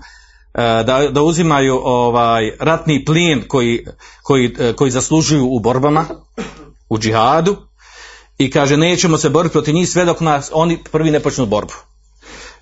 da, 0.86 1.08
da 1.10 1.22
uzimaju 1.22 1.80
ovaj 1.84 2.52
ratni 2.60 3.04
plijen 3.04 3.44
koji, 3.48 3.86
koji, 4.22 4.54
koji 4.76 4.90
zaslužuju 4.90 5.48
u 5.50 5.60
borbama, 5.60 6.04
u 6.88 6.98
džihadu, 6.98 7.56
i 8.38 8.50
kaže 8.50 8.76
nećemo 8.76 9.18
se 9.18 9.28
boriti 9.28 9.52
protiv 9.52 9.74
njih 9.74 9.88
sve 9.88 10.04
dok 10.04 10.20
nas 10.20 10.50
oni 10.54 10.78
prvi 10.92 11.10
ne 11.10 11.20
počnu 11.20 11.46
borbu. 11.46 11.72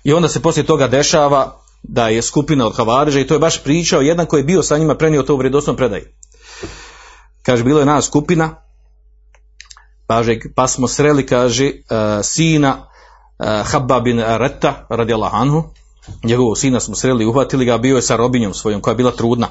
I 0.03 0.13
onda 0.13 0.27
se 0.27 0.41
poslije 0.41 0.65
toga 0.65 0.87
dešava 0.87 1.64
da 1.87 2.07
je 2.07 2.21
skupina 2.21 2.67
od 2.67 2.75
Havariža 2.75 3.19
i 3.19 3.27
to 3.27 3.33
je 3.33 3.39
baš 3.39 3.63
pričao 3.63 4.01
jedan 4.01 4.25
koji 4.25 4.39
je 4.39 4.43
bio 4.43 4.63
sa 4.63 4.77
njima 4.77 4.95
prenio 4.95 5.23
to 5.23 5.33
u 5.33 5.37
vredosnom 5.37 5.75
predaj. 5.75 6.03
Kaže, 7.43 7.63
bilo 7.63 7.79
je 7.79 7.85
nas 7.85 8.05
skupina, 8.05 8.55
kaže, 10.07 10.39
pa 10.55 10.67
smo 10.67 10.87
sreli, 10.87 11.25
kaže, 11.25 11.65
uh, 11.65 12.23
sina 12.23 12.77
uh, 12.77 13.71
Habba 13.71 13.99
bin 13.99 14.19
Retta, 14.19 14.85
radijala 14.89 15.29
Anhu, 15.33 15.63
njegovog 16.23 16.57
sina 16.57 16.79
smo 16.79 16.95
sreli, 16.95 17.25
uhvatili 17.25 17.65
ga, 17.65 17.77
bio 17.77 17.95
je 17.95 18.01
sa 18.01 18.15
robinjom 18.15 18.53
svojom, 18.53 18.81
koja 18.81 18.91
je 18.91 18.95
bila 18.95 19.11
trudna. 19.11 19.47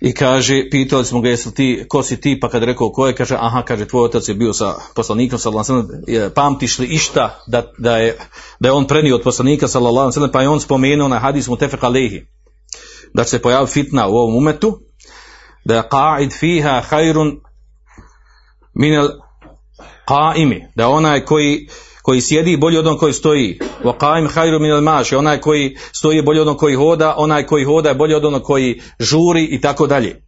I 0.00 0.12
kaže, 0.12 0.62
pitali 0.70 1.04
smo 1.04 1.20
ga, 1.20 1.28
jesi 1.28 1.54
ti, 1.54 1.84
ko 1.88 2.02
si 2.02 2.20
ti, 2.20 2.40
pa 2.40 2.48
kad 2.48 2.62
rekao 2.62 2.90
ko 2.92 3.06
je, 3.06 3.14
kaže, 3.14 3.36
aha, 3.38 3.62
kaže, 3.62 3.88
tvoj 3.88 4.04
otac 4.04 4.28
je 4.28 4.34
bio 4.34 4.52
sa 4.52 4.74
poslanikom, 4.94 5.38
sallallahu 5.38 5.66
sellem, 5.66 6.32
pamtiš 6.34 6.78
li 6.78 6.86
išta 6.86 7.38
da, 7.46 7.72
da, 7.78 7.96
je, 7.96 8.18
da 8.60 8.68
je 8.68 8.72
on 8.72 8.86
prenio 8.86 9.14
od 9.14 9.22
poslanika, 9.22 9.68
sallallahu 9.68 10.32
pa 10.32 10.42
je 10.42 10.48
on 10.48 10.60
spomenuo 10.60 11.08
na 11.08 11.18
hadis 11.18 11.48
mu 11.48 11.56
tefek 11.56 11.84
alehi, 11.84 12.26
da 13.14 13.24
će 13.24 13.30
se 13.30 13.42
pojavi 13.42 13.66
fitna 13.66 14.08
u 14.08 14.14
ovom 14.14 14.36
umetu, 14.36 14.78
da 15.64 15.74
je 15.74 15.82
qa'id 15.82 16.38
fiha 16.38 16.80
hajrun 16.80 17.40
minel 18.74 19.08
qa'imi, 20.08 20.72
da 20.76 20.88
onaj 20.88 21.24
koji, 21.24 21.68
koji 22.02 22.20
sjedi 22.20 22.56
bolje 22.56 22.78
od 22.78 22.86
onog 22.86 23.00
koji 23.00 23.12
stoji. 23.12 23.58
Khairu 24.28 24.58
min 24.58 24.72
al-mashi, 24.72 25.16
onaj 25.16 25.40
koji 25.40 25.76
stoji 25.92 26.22
bolje 26.22 26.40
od 26.40 26.48
onog 26.48 26.58
koji 26.58 26.74
hoda, 26.74 27.14
onaj 27.16 27.46
koji 27.46 27.64
hoda 27.64 27.88
je 27.88 27.94
bolje 27.94 28.16
od 28.16 28.24
onog 28.24 28.42
koji 28.42 28.80
žuri 28.98 29.44
i 29.44 29.60
tako 29.60 29.86
dalje. 29.86 30.22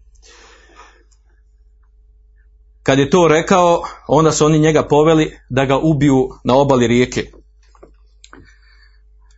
Kad 2.82 2.98
je 2.98 3.10
to 3.10 3.28
rekao, 3.28 3.82
onda 4.08 4.32
su 4.32 4.46
oni 4.46 4.58
njega 4.58 4.82
poveli 4.82 5.38
da 5.50 5.64
ga 5.64 5.78
ubiju 5.78 6.28
na 6.44 6.56
obali 6.56 6.86
rijeke. 6.86 7.30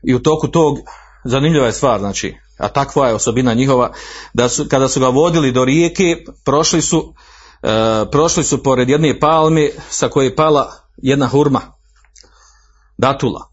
I 0.02 0.14
u 0.14 0.22
toku 0.22 0.48
tog, 0.48 0.78
zanimljiva 1.24 1.66
je 1.66 1.72
stvar, 1.72 2.00
znači, 2.00 2.34
a 2.58 2.68
takva 2.68 3.08
je 3.08 3.14
osobina 3.14 3.54
njihova, 3.54 3.92
da 4.34 4.48
su, 4.48 4.66
kada 4.70 4.88
su 4.88 5.00
ga 5.00 5.08
vodili 5.08 5.52
do 5.52 5.64
rijeke, 5.64 6.16
prošli 6.44 6.82
su, 6.82 6.98
uh, 6.98 7.10
prošli 8.10 8.44
su 8.44 8.62
pored 8.62 8.88
jedne 8.88 9.20
palme 9.20 9.70
sa 9.88 10.08
koje 10.08 10.26
je 10.26 10.36
pala 10.36 10.72
jedna 10.96 11.26
hurma 11.26 11.74
datula. 12.98 13.48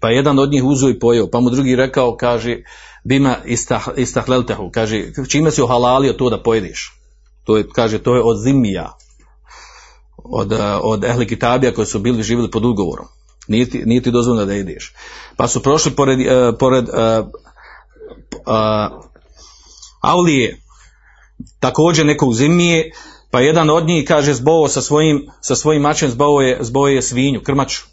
Pa 0.00 0.10
jedan 0.10 0.38
od 0.38 0.50
njih 0.50 0.64
uzo 0.64 0.88
i 0.88 0.98
pojeo, 0.98 1.30
pa 1.30 1.40
mu 1.40 1.50
drugi 1.50 1.76
rekao, 1.76 2.16
kaže, 2.16 2.62
bima 3.04 3.36
istah, 3.44 3.88
istahleltehu, 3.96 4.70
kaže, 4.70 5.12
čime 5.28 5.50
si 5.50 5.62
ohalalio 5.62 6.12
to 6.12 6.30
da 6.30 6.42
pojediš? 6.42 6.92
To 7.44 7.56
je, 7.56 7.68
kaže, 7.74 7.98
to 7.98 8.14
je 8.14 8.22
od 8.22 8.42
zimija, 8.42 8.96
od, 10.16 10.52
od 10.82 11.04
ehli 11.04 11.26
kitabija 11.26 11.74
koji 11.74 11.86
su 11.86 11.98
bili 11.98 12.22
živjeli 12.22 12.50
pod 12.50 12.64
ugovorom. 12.64 13.06
Nije 13.48 13.70
ti, 13.70 14.02
ti 14.02 14.10
dozvoljeno 14.10 14.46
da 14.46 14.54
ideš. 14.54 14.94
Pa 15.36 15.48
su 15.48 15.62
prošli 15.62 15.90
pored, 15.90 16.18
uh, 16.20 16.58
pored 16.58 16.84
uh, 16.88 17.26
uh, 18.46 19.08
Aulije, 20.00 20.62
također 21.60 22.06
nekog 22.06 22.34
zimije, 22.34 22.90
pa 23.30 23.40
jedan 23.40 23.70
od 23.70 23.86
njih, 23.86 24.04
kaže, 24.08 24.34
zbovo 24.34 24.68
sa 24.68 24.82
svojim, 24.82 25.26
sa 25.40 25.54
svojim 25.56 25.82
mačem, 25.82 26.10
zbovo 26.10 26.42
je, 26.42 26.58
zbovo 26.60 26.88
je 26.88 27.02
svinju, 27.02 27.40
krmaču. 27.40 27.91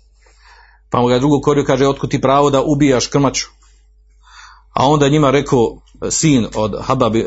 Pa 0.89 1.01
mu 1.01 1.07
ga 1.07 1.19
drugo 1.19 1.41
korio, 1.41 1.63
kaže, 1.63 1.87
otkud 1.87 2.09
ti 2.09 2.21
pravo 2.21 2.49
da 2.49 2.61
ubijaš 2.61 3.07
krmaču? 3.07 3.47
a 4.79 4.87
onda 4.87 5.09
njima 5.09 5.31
rekao 5.31 5.81
sin 6.09 6.47
od 6.55 6.75
Habab, 6.81 7.15
uh, 7.15 7.21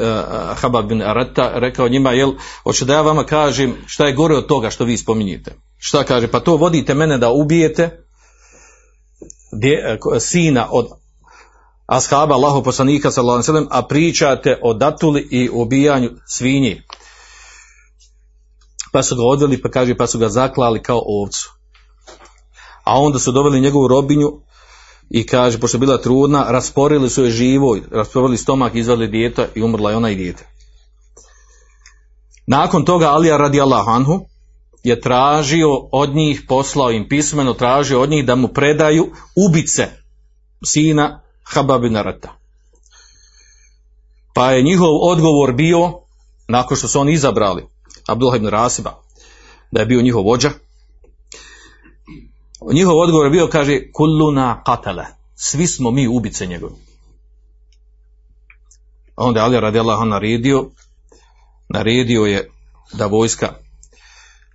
Habab 0.54 0.88
bin 0.88 1.02
Arata, 1.02 1.50
rekao 1.54 1.88
njima, 1.88 2.12
jel, 2.12 2.32
hoće 2.62 2.84
da 2.84 2.92
ja 2.92 3.02
vama 3.02 3.24
kažem 3.24 3.76
šta 3.86 4.06
je 4.06 4.12
gore 4.12 4.36
od 4.36 4.46
toga 4.46 4.70
što 4.70 4.84
vi 4.84 4.96
spominjete. 4.96 5.54
Šta 5.78 6.04
kaže, 6.04 6.28
pa 6.28 6.40
to 6.40 6.56
vodite 6.56 6.94
mene 6.94 7.18
da 7.18 7.30
ubijete 7.30 8.04
dje, 9.52 9.98
sina 10.20 10.68
od 10.70 10.88
ashaba 11.86 12.34
Allahu 12.34 12.62
poslanika 12.62 13.10
sallallahu 13.10 13.52
alejhi 13.52 13.68
a 13.70 13.82
pričate 13.82 14.58
o 14.62 14.74
datuli 14.74 15.28
i 15.30 15.50
ubijanju 15.52 16.10
svinji. 16.26 16.82
Pa 18.92 19.02
su 19.02 19.16
ga 19.16 19.22
odveli, 19.22 19.62
pa 19.62 19.70
kaže, 19.70 19.96
pa 19.96 20.06
su 20.06 20.18
ga 20.18 20.28
zaklali 20.28 20.82
kao 20.82 21.02
ovcu. 21.04 21.61
A 22.84 23.00
onda 23.00 23.18
su 23.18 23.32
doveli 23.32 23.60
njegovu 23.60 23.88
robinju 23.88 24.32
i 25.10 25.26
kaže, 25.26 25.60
pošto 25.60 25.76
je 25.76 25.80
bila 25.80 25.98
trudna, 25.98 26.46
rasporili 26.48 27.10
su 27.10 27.24
je 27.24 27.30
živo, 27.30 27.78
rasporili 27.90 28.36
stomak, 28.36 28.74
izveli 28.74 29.08
dijeta 29.08 29.46
i 29.54 29.62
umrla 29.62 29.90
je 29.90 29.96
ona 29.96 30.10
i 30.10 30.16
dijete. 30.16 30.48
Nakon 32.46 32.84
toga 32.84 33.06
Alija 33.06 33.36
radi 33.36 33.60
Anhu 33.60 34.26
je 34.82 35.00
tražio 35.00 35.68
od 35.92 36.14
njih, 36.14 36.42
poslao 36.48 36.90
im 36.90 37.08
pismeno, 37.08 37.54
tražio 37.54 38.00
od 38.00 38.10
njih 38.10 38.26
da 38.26 38.34
mu 38.34 38.48
predaju 38.48 39.10
ubice 39.48 39.88
sina 40.64 41.20
Hababina 41.44 42.02
Rata. 42.02 42.32
Pa 44.34 44.50
je 44.50 44.62
njihov 44.62 44.88
odgovor 45.02 45.52
bio, 45.52 45.92
nakon 46.48 46.76
što 46.76 46.88
su 46.88 47.00
oni 47.00 47.12
izabrali 47.12 47.66
Abdullah 48.06 48.36
ibn 48.36 48.48
Rasiba, 48.48 49.02
da 49.70 49.80
je 49.80 49.86
bio 49.86 50.02
njihov 50.02 50.24
vođa, 50.24 50.50
njihov 52.72 52.98
odgovor 52.98 53.26
je 53.26 53.30
bio, 53.30 53.46
kaže, 53.46 53.80
kulluna 53.92 54.62
katale, 54.64 55.06
svi 55.34 55.66
smo 55.66 55.90
mi 55.90 56.08
ubice 56.08 56.46
njegovi. 56.46 56.74
Onda 59.16 59.40
je 59.40 59.44
Ali 59.44 59.60
radijallahu 59.60 60.04
naredio, 60.04 60.70
naredio 61.68 62.22
je 62.22 62.50
da 62.92 63.06
vojska 63.06 63.54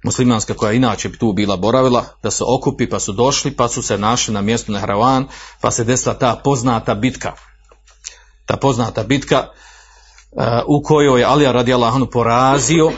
muslimanska 0.04 0.54
koja 0.54 0.72
inače 0.72 1.10
bi 1.10 1.18
tu 1.18 1.34
bila 1.34 1.58
boravila, 1.58 2.06
da 2.24 2.32
se 2.32 2.44
okupi 2.48 2.90
pa 2.90 3.00
su 3.00 3.12
došli, 3.12 3.52
pa 3.52 3.68
su 3.68 3.82
se 3.82 3.98
našli 3.98 4.34
na 4.34 4.42
mjestu 4.42 4.72
Nehravan, 4.72 5.28
pa 5.62 5.72
se 5.72 5.84
desila 5.84 6.16
ta 6.16 6.42
poznata 6.44 6.96
bitka. 6.96 7.34
Ta 8.46 8.58
poznata 8.58 9.04
bitka 9.04 9.48
uh, 10.32 10.44
u 10.68 10.84
kojoj 10.84 11.20
je 11.22 11.26
Alija 11.26 11.52
radijallahu 11.52 12.06
porazio, 12.06 12.92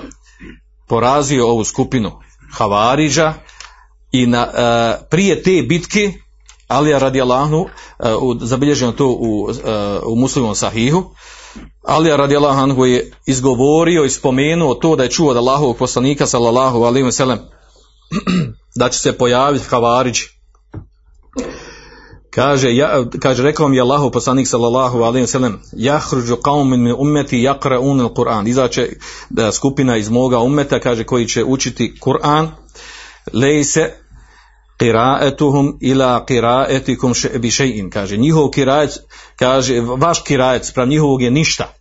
porazio 0.88 1.48
ovu 1.48 1.64
skupinu 1.64 2.12
Havariđa 2.54 3.34
i 4.12 4.26
na, 4.26 4.48
uh, 4.48 5.08
prije 5.10 5.44
te 5.44 5.62
bitke 5.62 6.14
Alija 6.68 7.00
radijallahu 7.00 7.58
uh, 7.60 8.38
zabilježeno 8.42 8.92
to 8.92 9.08
u, 9.08 9.44
uh, 9.44 9.54
u 10.06 10.16
muslimom 10.16 10.56
sahihu, 10.56 11.04
Alija 11.84 12.16
radijallahu 12.16 12.60
anhu 12.60 12.86
je 12.86 13.12
izgovorio 13.26 14.06
i 14.06 14.10
spomenuo 14.10 14.74
to 14.74 14.96
da 14.96 15.04
je 15.04 15.10
čuo 15.10 15.32
od 15.32 15.38
Allahovog 15.38 15.78
poslanika 15.78 16.26
sallallahu 16.28 16.84
alaihi 16.84 17.08
wa 17.08 17.38
da 18.80 18.90
će 18.90 19.00
se 19.00 19.18
pojaviti 19.18 19.66
Havariđi. 19.70 20.24
Kaže, 22.30 22.76
ja, 22.76 23.06
kaže, 23.20 23.44
rekao 23.44 23.68
mi 23.68 23.78
je 23.78 23.82
Allahov 23.82 24.12
poslanik 24.12 24.48
sallallahu 24.48 24.98
alaihi 24.98 25.26
wa 25.26 25.32
sallam 25.32 25.62
jahruđu 25.74 26.36
qaumin 26.36 26.78
min 26.78 26.96
ummeti 26.98 27.38
yakra'un 27.38 28.02
al-Qur'an. 28.02 28.50
Izaće 28.50 28.90
skupina 29.52 29.98
iz 29.98 30.10
moga 30.10 30.40
ummeta, 30.40 30.80
kaže, 30.80 31.04
koji 31.04 31.28
će 31.28 31.44
učiti 31.44 31.94
Kur'an. 32.02 32.48
Lejse 33.34 33.94
qira'atuhum 34.80 35.78
ila 35.82 36.26
qira'atikum 36.26 37.14
bi 37.40 37.52
shay'in 37.52 37.90
kaže. 37.90 38.18
Njihov 38.18 38.50
kirajet 38.50 39.00
kaže 39.36 39.82
vaš 39.82 40.24
kirajet 40.24 40.66
sprem 40.66 40.90
njihovog 40.90 41.22
je 41.22 41.32
ništa. 41.32 41.74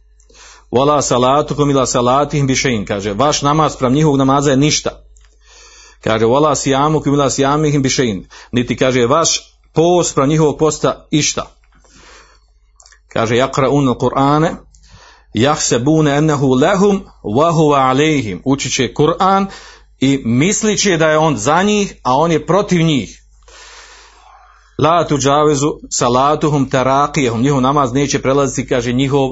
Wala 0.71 1.03
salatukum 1.03 1.71
ila 1.71 1.87
salatihim 1.87 2.47
bi 2.47 2.55
shay'in 2.55 2.87
kaže. 2.87 3.13
Vaš 3.13 3.43
namaz 3.43 3.73
sprem 3.73 3.93
njihovog 3.93 4.19
namaza 4.19 4.51
je 4.51 4.57
ništa. 4.57 4.91
Kaže 6.05 6.25
wala 6.25 6.55
siyamukum 6.55 7.15
ila 7.15 7.31
siyamihim 7.31 7.83
bi 7.83 7.89
shay'in. 7.89 8.27
Niti 8.53 8.77
kaže 8.77 9.07
vaš 9.07 9.41
post 9.75 10.11
sprem 10.11 10.29
njihovog 10.29 10.59
posta 10.59 11.07
išta. 11.11 11.47
Kaže 13.13 13.35
yaqra'un 13.35 13.89
al-qur'ane 13.89 14.57
yahsabuna 15.35 16.17
annahu 16.17 16.55
lahum 16.55 17.05
wa 17.25 17.51
huwa 17.53 17.79
alayhim. 17.91 18.43
Učiće 18.45 18.95
Kur'an 18.95 19.47
i 20.01 20.23
mislići 20.25 20.97
da 20.97 21.11
je 21.11 21.19
on 21.19 21.37
za 21.37 21.63
njih, 21.63 21.95
a 22.03 22.17
on 22.17 22.33
je 22.33 22.47
protiv 22.47 22.83
njih. 22.83 23.23
La 24.79 25.07
tuđavezu 25.07 25.67
salatuhum 25.91 26.71
tarakijehum, 26.71 27.43
njihov 27.43 27.61
namaz 27.61 27.93
neće 27.93 28.23
prelaziti, 28.23 28.69
kaže 28.69 28.93
njihov, 28.93 29.31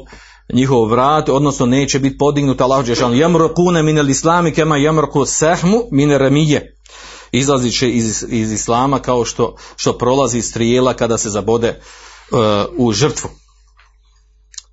njihov 0.52 0.85
vrat, 0.85 1.29
odnosno 1.29 1.66
neće 1.66 1.98
biti 1.98 2.18
podignut 2.18 2.61
Allah 2.61 2.87
Đešanu. 2.87 3.14
Jamrokune 3.14 3.83
minel 3.83 4.11
islami 4.11 4.52
kema 4.52 4.76
jamroku 4.76 5.26
sehmu 5.26 5.83
mine 5.92 6.18
remije. 6.18 6.76
Izlazit 7.33 7.79
će 7.79 7.90
iz, 7.90 8.24
iz 8.29 8.52
islama 8.52 8.98
kao 8.98 9.24
što, 9.24 9.57
što 9.76 9.98
prolazi 9.98 10.42
strijela 10.42 10.94
kada 10.94 11.18
se 11.18 11.31
zabode 11.31 11.81
uh, 12.31 12.38
u 12.76 12.92
žrtvu. 12.92 13.31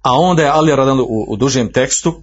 A 0.01 0.19
onda 0.19 0.43
je 0.43 0.49
Ali 0.49 0.75
Radan 0.75 0.99
u, 0.99 1.25
u 1.27 1.35
dužem 1.35 1.73
tekstu, 1.73 2.13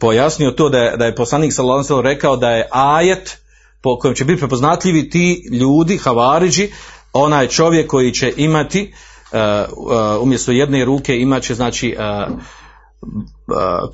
pojasnio 0.00 0.50
to 0.50 0.68
da 0.68 0.78
je, 0.78 0.96
da 0.96 1.06
je 1.06 1.14
poslanik 1.14 1.52
sallallahu 1.52 2.00
rekao 2.00 2.36
da 2.36 2.50
je 2.50 2.68
ajet 2.70 3.38
po 3.82 3.98
kojem 3.98 4.14
će 4.14 4.24
biti 4.24 4.40
prepoznatljivi 4.40 5.10
ti 5.10 5.48
ljudi, 5.52 5.98
havariđi, 5.98 6.70
onaj 7.12 7.48
čovjek 7.48 7.90
koji 7.90 8.12
će 8.12 8.32
imati 8.36 8.92
uh, 9.32 9.38
uh, 9.76 10.22
umjesto 10.22 10.52
jedne 10.52 10.84
ruke 10.84 11.16
imat 11.16 11.42
će 11.42 11.54
znači 11.54 11.96
uh, 11.98 12.34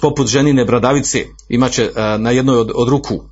poput 0.00 0.26
ženine 0.26 0.64
bradavice 0.64 1.24
imat 1.48 1.72
će 1.72 1.90
na 2.18 2.30
jednoj 2.30 2.56
od, 2.56 2.70
od 2.74 2.88
ruku. 2.88 3.24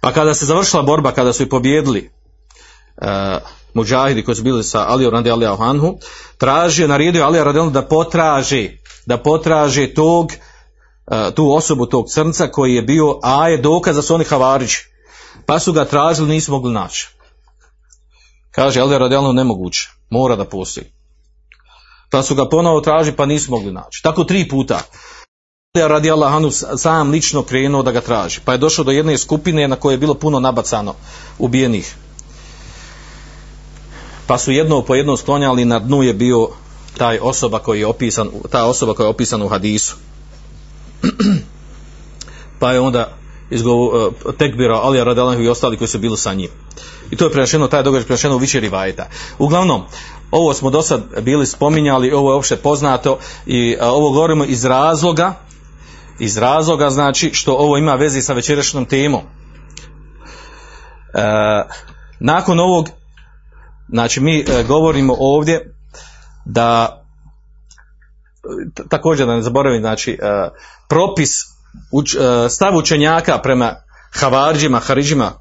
Pa 0.00 0.12
kada 0.12 0.34
se 0.34 0.46
završila 0.46 0.82
borba, 0.82 1.12
kada 1.12 1.32
su 1.32 1.42
i 1.42 1.48
pobjedili 1.48 2.10
muđahidi 3.74 4.24
koji 4.24 4.34
su 4.34 4.42
bili 4.42 4.64
sa 4.64 4.88
Alijom 4.88 5.12
radi 5.12 5.30
Alijah 5.30 5.60
Anhu, 5.60 5.98
tražio, 6.38 6.88
naredio 6.88 7.24
Alijah 7.24 7.44
radi 7.44 7.70
da 7.70 7.82
potraže, 7.82 8.70
da 9.06 9.18
potraže 9.18 9.94
tog 9.94 10.32
tu 11.34 11.52
osobu 11.52 11.86
tog 11.86 12.06
crnca 12.08 12.48
koji 12.48 12.74
je 12.74 12.82
bio 12.82 13.18
a 13.22 13.48
je 13.48 13.56
dokaz 13.56 13.96
da 13.96 14.02
su 14.02 14.14
oni 14.14 14.24
havarići. 14.24 14.88
Pa 15.46 15.58
su 15.58 15.72
ga 15.72 15.84
tražili, 15.84 16.28
nisu 16.28 16.52
mogli 16.52 16.72
naći. 16.72 17.08
Kaže, 18.50 18.80
ali 18.80 18.94
je 18.94 18.98
radijalno 18.98 19.32
nemoguće. 19.32 19.90
Mora 20.10 20.36
da 20.36 20.44
postoji. 20.44 20.86
Pa 22.10 22.22
su 22.22 22.34
ga 22.34 22.48
ponovo 22.48 22.80
tražili, 22.80 23.16
pa 23.16 23.26
nisu 23.26 23.50
mogli 23.50 23.72
naći. 23.72 24.02
Tako 24.02 24.24
tri 24.24 24.48
puta. 24.48 24.80
Radi 25.74 26.10
Allahanu 26.10 26.50
sam 26.76 27.10
lično 27.10 27.42
krenuo 27.42 27.82
da 27.82 27.92
ga 27.92 28.00
traži. 28.00 28.40
Pa 28.44 28.52
je 28.52 28.58
došao 28.58 28.84
do 28.84 28.90
jedne 28.90 29.18
skupine 29.18 29.68
na 29.68 29.76
kojoj 29.76 29.94
je 29.94 29.98
bilo 29.98 30.14
puno 30.14 30.40
nabacano 30.40 30.94
ubijenih. 31.38 31.96
Pa 34.26 34.38
su 34.38 34.52
jedno 34.52 34.82
po 34.82 34.94
jedno 34.94 35.16
sklonjali, 35.16 35.64
na 35.64 35.78
dnu 35.78 36.02
je 36.02 36.14
bio 36.14 36.48
taj 36.98 37.18
osoba 37.22 37.58
koji 37.58 37.80
je 37.80 37.86
opisan, 37.86 38.30
ta 38.50 38.64
osoba 38.64 38.94
koja 38.94 39.04
je 39.04 39.10
opisana 39.10 39.44
u 39.44 39.48
hadisu 39.48 39.96
pa 42.60 42.72
je 42.72 42.80
onda 42.80 43.18
izgovo, 43.50 44.06
uh, 44.06 44.14
tekbira 44.34 44.74
Alija 44.74 45.04
radijalahu 45.04 45.42
i 45.42 45.48
ostali 45.48 45.76
koji 45.76 45.88
su 45.88 45.98
bili 45.98 46.16
sa 46.16 46.34
njim. 46.34 46.48
I 47.10 47.16
to 47.16 47.24
je 47.24 47.32
prešeno, 47.32 47.68
taj 47.68 47.82
događaj 47.82 48.06
prešeno 48.06 48.34
u 48.34 48.38
više 48.38 48.60
rivajeta. 48.60 49.08
Uglavnom, 49.38 49.82
ovo 50.30 50.54
smo 50.54 50.70
do 50.70 50.82
sad 50.82 51.02
bili 51.22 51.46
spominjali, 51.46 52.12
ovo 52.12 52.30
je 52.30 52.34
uopšte 52.34 52.56
poznato 52.56 53.18
i 53.46 53.76
uh, 53.80 53.86
ovo 53.86 54.10
govorimo 54.10 54.44
iz 54.44 54.64
razloga, 54.64 55.34
iz 56.18 56.36
razloga 56.36 56.90
znači 56.90 57.30
što 57.34 57.54
ovo 57.54 57.78
ima 57.78 57.94
veze 57.94 58.22
sa 58.22 58.32
večerašnjom 58.32 58.84
temom. 58.84 59.20
Uh, 59.20 59.26
nakon 62.20 62.60
ovog, 62.60 62.88
znači 63.88 64.20
mi 64.20 64.40
uh, 64.40 64.46
govorimo 64.66 65.16
ovdje 65.18 65.74
da 66.44 66.97
također 68.88 69.26
da 69.26 69.34
ne 69.34 69.42
zaboravim, 69.42 69.80
znači 69.80 70.18
uh, 70.22 70.52
propis 70.88 71.30
uh, 71.92 72.02
stav 72.50 72.76
učenjaka 72.76 73.38
prema 73.38 73.74
havarđima, 74.10 74.78
haridžima, 74.78 75.32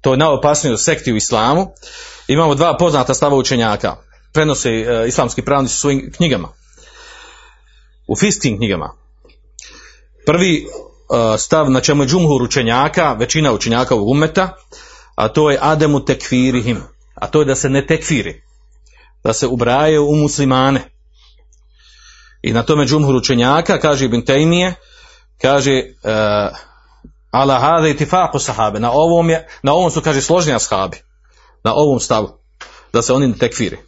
to 0.00 0.12
je 0.12 0.18
najopasnije 0.18 0.78
sekti 0.78 1.12
u 1.12 1.16
islamu, 1.16 1.66
imamo 2.28 2.54
dva 2.54 2.76
poznata 2.76 3.14
stava 3.14 3.36
učenjaka, 3.36 3.96
prenose 4.32 4.70
uh, 4.70 5.08
islamski 5.08 5.42
pravnici 5.42 5.72
u 5.72 5.78
svojim 5.78 6.12
knjigama, 6.16 6.48
u 8.06 8.16
fiskim 8.16 8.56
knjigama. 8.56 8.94
Prvi 10.26 10.66
stav 11.38 11.70
na 11.70 11.80
čemu 11.80 12.02
je 12.02 12.06
džumhur 12.06 12.42
učenjaka, 12.42 13.12
većina 13.12 13.52
učenjaka 13.52 13.94
u 13.94 14.10
umeta, 14.10 14.56
a 15.14 15.28
to 15.28 15.50
je 15.50 15.58
ademu 15.60 16.04
tekfirihim, 16.04 16.82
a 17.14 17.26
to 17.26 17.40
je 17.40 17.44
da 17.44 17.54
se 17.54 17.70
ne 17.70 17.86
tekfiri, 17.86 18.42
da 19.24 19.32
se 19.32 19.46
ubraje 19.46 20.00
u 20.00 20.14
muslimane. 20.14 20.93
I 22.44 22.52
na 22.52 22.62
tome 22.62 22.86
džumhur 22.86 23.16
učenjaka, 23.16 23.78
kaže 23.78 24.04
Ibn 24.04 24.22
Tejmije, 24.22 24.74
kaže 25.42 25.82
uh, 25.82 26.56
ala 27.30 27.58
hada 27.58 27.88
itifaku 27.88 28.38
sahabe, 28.38 28.80
na 28.80 28.90
ovom, 28.92 29.30
je, 29.30 29.46
na 29.62 29.72
ovom 29.72 29.90
su, 29.90 30.00
kaže, 30.00 30.20
složnja 30.20 30.58
sahabi, 30.58 30.96
na 31.64 31.74
ovom 31.74 32.00
stavu, 32.00 32.28
da 32.92 33.02
se 33.02 33.12
oni 33.12 33.38
tekfiri. 33.38 33.78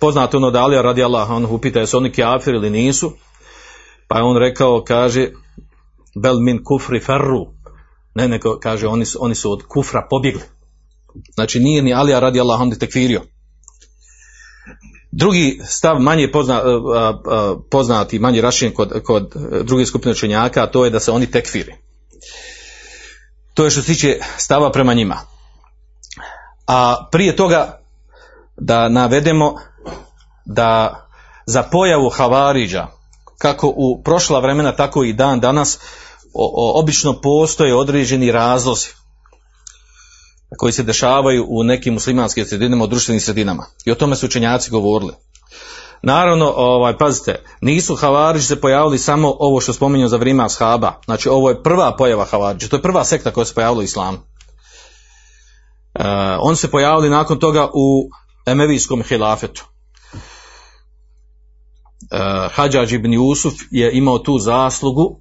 poznato 0.00 0.36
ono 0.36 0.50
da 0.50 0.62
Alija 0.62 0.82
radi 0.82 1.02
Allah, 1.02 1.30
on 1.30 1.44
upita 1.44 1.80
jesu 1.80 1.96
oni 1.96 2.12
kafir 2.12 2.54
ili 2.54 2.70
nisu, 2.70 3.12
pa 4.08 4.18
je 4.18 4.24
on 4.24 4.36
rekao, 4.36 4.84
kaže, 4.84 5.30
bel 6.22 6.40
min 6.40 6.64
kufri 6.64 7.00
ferru, 7.00 7.46
ne, 8.14 8.28
nego 8.28 8.58
kaže, 8.58 8.86
oni 8.86 9.04
su, 9.04 9.18
oni 9.20 9.34
su 9.34 9.52
od 9.52 9.62
kufra 9.68 10.06
pobjegli. 10.10 10.42
Znači 11.34 11.60
nije 11.60 11.82
ni 11.82 11.94
Alija 11.94 12.20
radi 12.20 12.40
Allah, 12.40 12.60
on 12.60 12.78
tekfirio. 12.78 13.22
Drugi 15.18 15.60
stav 15.64 16.00
manje 16.00 16.32
pozna, 16.32 16.62
poznati, 17.70 18.18
manje 18.18 18.40
raširen 18.40 18.74
kod, 18.74 19.02
kod 19.04 19.32
drugih 19.62 19.88
skupine 19.88 20.12
učenjaka, 20.12 20.66
to 20.66 20.84
je 20.84 20.90
da 20.90 21.00
se 21.00 21.10
oni 21.10 21.30
tekfiri. 21.30 21.74
To 23.54 23.64
je 23.64 23.70
što 23.70 23.80
se 23.80 23.86
tiče 23.86 24.18
stava 24.36 24.70
prema 24.72 24.94
njima. 24.94 25.16
A 26.66 27.08
prije 27.12 27.36
toga 27.36 27.80
da 28.56 28.88
navedemo 28.88 29.54
da 30.44 31.02
za 31.46 31.62
pojavu 31.62 32.10
Havariđa, 32.10 32.86
kako 33.38 33.72
u 33.76 34.02
prošla 34.02 34.40
vremena, 34.40 34.72
tako 34.72 35.04
i 35.04 35.12
dan 35.12 35.40
danas, 35.40 35.78
o, 36.34 36.80
obično 36.80 37.20
postoje 37.20 37.74
određeni 37.74 38.32
razlozi 38.32 38.88
koji 40.58 40.72
se 40.72 40.82
dešavaju 40.82 41.46
u 41.48 41.64
nekim 41.64 41.94
muslimanskim 41.94 42.44
sredinama, 42.44 42.84
u 42.84 42.86
društvenim 42.86 43.20
sredinama. 43.20 43.66
I 43.84 43.90
o 43.90 43.94
tome 43.94 44.16
su 44.16 44.26
učenjaci 44.26 44.70
govorili. 44.70 45.12
Naravno, 46.02 46.52
ovaj, 46.56 46.98
pazite, 46.98 47.44
nisu 47.60 47.96
Havariđi 47.96 48.46
se 48.46 48.60
pojavili 48.60 48.98
samo 48.98 49.36
ovo 49.38 49.60
što 49.60 49.72
spominju 49.72 50.08
za 50.08 50.16
vrijeme 50.16 50.44
ashaba. 50.44 51.00
Znači, 51.04 51.28
ovo 51.28 51.48
je 51.48 51.62
prva 51.62 51.96
pojava 51.96 52.24
Havariđa. 52.24 52.68
To 52.68 52.76
je 52.76 52.82
prva 52.82 53.04
sekta 53.04 53.30
koja 53.30 53.44
se 53.44 53.54
pojavila 53.54 53.80
u 53.80 53.82
islamu. 53.82 54.18
Uh, 54.18 56.04
on 56.40 56.56
se 56.56 56.70
pojavili 56.70 57.10
nakon 57.10 57.38
toga 57.38 57.68
u 57.74 58.08
Emevijskom 58.46 59.02
hilafetu. 59.02 59.64
Uh, 62.12 62.52
Hadžađ 62.52 62.92
ibn 62.92 63.12
Jusuf 63.12 63.54
je 63.70 63.92
imao 63.92 64.18
tu 64.18 64.38
zaslugu 64.38 65.20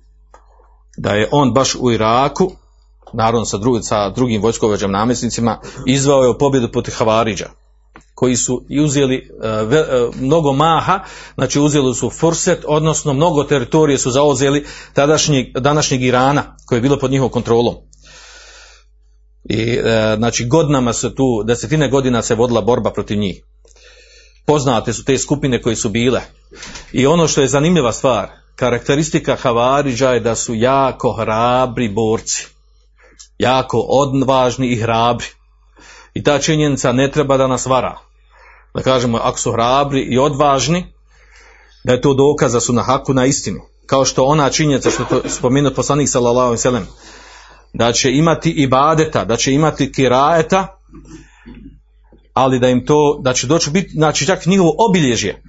da 0.98 1.10
je 1.10 1.30
on 1.32 1.54
baš 1.54 1.76
u 1.76 1.92
Iraku, 1.92 2.52
naravno 3.13 3.46
sa, 3.46 3.58
drugi, 3.58 3.84
sa 3.84 4.10
drugim 4.10 4.41
vojskovođem 4.41 4.91
namjesnicima, 4.91 5.60
izvao 5.86 6.24
je 6.24 6.38
pobjedu 6.38 6.72
protiv 6.72 6.94
Havariđa 6.98 7.50
koji 8.15 8.36
su 8.36 8.65
uzeli 8.84 9.30
uh, 9.32 9.70
ve, 9.70 9.82
uh, 9.82 10.15
mnogo 10.15 10.54
maha, 10.54 11.00
znači 11.36 11.60
uzeli 11.60 11.96
su 11.96 12.10
Furset, 12.10 12.65
odnosno 12.68 13.13
mnogo 13.13 13.44
teritorije 13.44 13.98
su 13.98 14.12
zauzeli 14.12 14.65
tadašnjeg, 14.94 15.60
današnjeg 15.60 16.04
Irana, 16.04 16.56
koje 16.65 16.78
je 16.78 16.82
bilo 16.82 17.00
pod 17.00 17.12
njihovom 17.12 17.32
kontrolom. 17.32 17.76
I 19.44 19.80
uh, 19.80 19.86
znači 20.18 20.46
godinama 20.46 20.94
se 20.94 21.15
tu, 21.15 21.44
desetine 21.44 21.89
godina 21.89 22.22
se 22.22 22.36
vodila 22.36 22.62
borba 22.62 22.91
protiv 22.91 23.18
njih. 23.18 23.44
Poznate 24.46 24.94
su 24.94 25.06
te 25.06 25.18
skupine 25.18 25.62
koje 25.62 25.76
su 25.76 25.89
bile. 25.89 26.22
I 26.94 27.06
ono 27.08 27.28
što 27.28 27.41
je 27.41 27.48
zanimljiva 27.48 27.91
stvar, 27.91 28.30
karakteristika 28.56 29.36
Havariđa 29.36 30.10
je 30.10 30.20
da 30.20 30.36
su 30.36 30.56
jako 30.56 31.13
hrabri 31.13 31.89
borci. 31.89 32.55
Jako 33.38 33.80
odvažni 33.80 34.67
i 34.67 34.75
hrabri. 34.75 35.28
I 36.13 36.23
ta 36.23 36.39
činjenica 36.39 36.91
ne 36.91 37.12
treba 37.12 37.38
da 37.38 37.47
nas 37.47 37.65
vara. 37.65 37.97
Da 38.73 38.82
kažemo, 38.82 39.17
ako 39.17 39.39
su 39.39 39.51
hrabri 39.51 40.01
i 40.01 40.17
odvažni, 40.17 40.93
da 41.84 41.93
je 41.93 42.01
to 42.01 42.13
dokaz 42.13 42.54
da 42.54 42.60
su 42.60 42.73
na 42.73 42.84
haku 42.84 43.13
na 43.13 43.25
istinu. 43.25 43.60
Kao 43.86 44.06
što 44.06 44.23
ona 44.23 44.49
činjenica 44.49 44.91
što 44.91 45.04
to 45.04 45.21
spomenuo 45.30 45.73
poslanik 45.73 46.10
sallallahu 46.10 46.58
sellem 46.58 46.88
da 47.73 47.91
će 47.91 48.12
imati 48.12 48.49
ibadeta, 48.49 49.25
da 49.25 49.38
će 49.38 49.54
imati 49.54 49.91
kirajeta, 49.91 50.78
ali 52.34 52.60
da 52.60 52.69
im 52.69 52.86
to, 52.86 53.19
da 53.23 53.34
će 53.34 53.47
doći 53.47 53.69
biti, 53.69 53.89
znači 53.93 54.25
čak 54.25 54.45
njihovo 54.45 54.75
obilježje, 54.89 55.41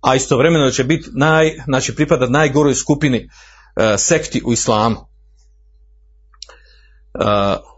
a 0.00 0.14
istovremeno 0.14 0.64
da 0.64 0.70
će 0.70 0.84
biti 0.84 1.08
naj, 1.12 1.50
znači 1.64 1.94
pripada 1.94 2.28
najgoroj 2.28 2.74
skupini 2.74 3.24
uh, 3.24 3.82
sekti 3.98 4.42
u 4.44 4.52
islamu. 4.52 4.96
Uh, 7.14 7.74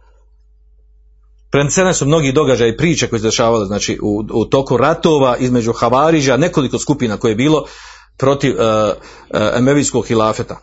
Prenesene 1.51 1.95
su 1.95 2.07
mnogi 2.07 2.33
događaji 2.33 2.71
i 2.71 2.77
priče 2.77 3.09
koje 3.09 3.21
se 3.21 3.27
dešavale 3.27 3.67
znači, 3.67 3.99
u, 4.03 4.25
u 4.33 4.45
toku 4.45 4.77
ratova 4.77 5.37
između 5.37 5.73
Havariđa, 5.73 6.37
nekoliko 6.37 6.79
skupina 6.79 7.17
koje 7.17 7.33
je 7.33 7.37
bilo 7.37 7.65
protiv 8.17 8.55
uh, 8.55 8.61
uh, 8.61 9.41
Emevijskog 9.55 10.07
hilafeta. 10.07 10.57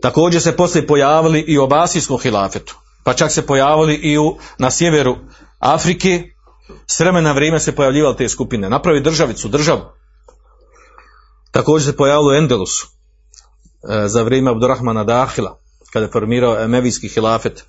Također 0.00 0.42
se 0.42 0.56
poslije 0.56 0.86
pojavili 0.86 1.40
i 1.40 1.58
u 1.58 1.62
Abasijskom 1.62 2.18
hilafetu, 2.18 2.76
pa 3.04 3.14
čak 3.14 3.32
se 3.32 3.46
pojavili 3.46 3.94
i 3.94 4.18
u, 4.18 4.36
na 4.58 4.70
sjeveru 4.70 5.16
Afrike, 5.58 6.22
s 6.86 7.00
vremena 7.00 7.28
na 7.28 7.34
vrijeme 7.34 7.60
se 7.60 7.76
pojavljivali 7.76 8.16
te 8.16 8.28
skupine, 8.28 8.70
napravi 8.70 9.00
državicu, 9.00 9.48
državu. 9.48 9.80
Također 11.50 11.90
se 11.90 11.96
pojavilo 11.96 12.30
u 12.30 12.34
Endelusu, 12.34 12.88
e, 13.88 14.08
za 14.08 14.22
vrijeme 14.22 14.50
Abdurrahmana 14.50 15.04
Dahila, 15.04 15.59
kada 15.92 16.06
je 16.06 16.12
formirao 16.12 16.60
Emevijski 16.60 17.08
hilafet 17.08 17.64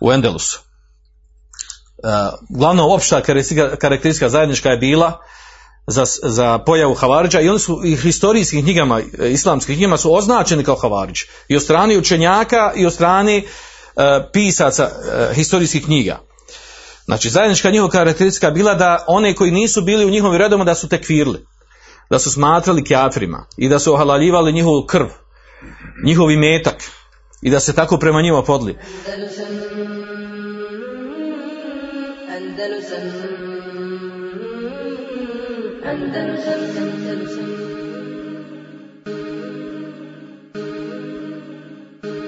u 0.00 0.12
Endelusu. 0.12 0.60
E, 0.60 2.08
glavno 2.48 2.94
opšta 2.94 3.22
karakteristika, 3.78 4.28
zajednička 4.28 4.70
je 4.70 4.76
bila 4.76 5.20
za, 5.86 6.04
za 6.22 6.58
pojavu 6.58 6.94
Havariđa 6.94 7.40
i 7.40 7.48
oni 7.48 7.58
su 7.58 7.80
i 7.84 7.96
historijskim 7.96 8.62
knjigama, 8.62 9.00
islamskim 9.30 9.74
knjigama 9.74 9.96
su 9.96 10.14
označeni 10.14 10.64
kao 10.64 10.76
Havariđ. 10.76 11.20
I 11.48 11.56
od 11.56 11.62
strani 11.62 11.98
učenjaka 11.98 12.72
i 12.76 12.86
od 12.86 12.92
strani 12.92 13.38
uh, 13.38 14.02
pisaca 14.32 14.84
uh, 14.84 15.36
historijskih 15.36 15.84
knjiga. 15.84 16.20
Znači 17.04 17.30
zajednička 17.30 17.70
njihova 17.70 17.90
karakteristika 17.90 18.50
bila 18.50 18.74
da 18.74 19.04
one 19.06 19.34
koji 19.34 19.50
nisu 19.50 19.82
bili 19.82 20.04
u 20.04 20.10
njihovim 20.10 20.38
redoma 20.38 20.64
da 20.64 20.74
su 20.74 20.88
tekvirli. 20.88 21.46
Da 22.10 22.18
su 22.18 22.30
smatrali 22.30 22.84
kjafrima 22.84 23.46
i 23.56 23.68
da 23.68 23.78
su 23.78 23.94
ohalaljivali 23.94 24.52
njihovu 24.52 24.86
krv, 24.86 25.06
njihovi 26.04 26.36
metak 26.36 26.76
i 27.42 27.50
da 27.50 27.60
se 27.60 27.72
tako 27.72 27.98
prema 27.98 28.22
njima 28.22 28.42
podli. 28.42 28.78
Andalusam 29.12 29.46
Andalusam 35.84 36.29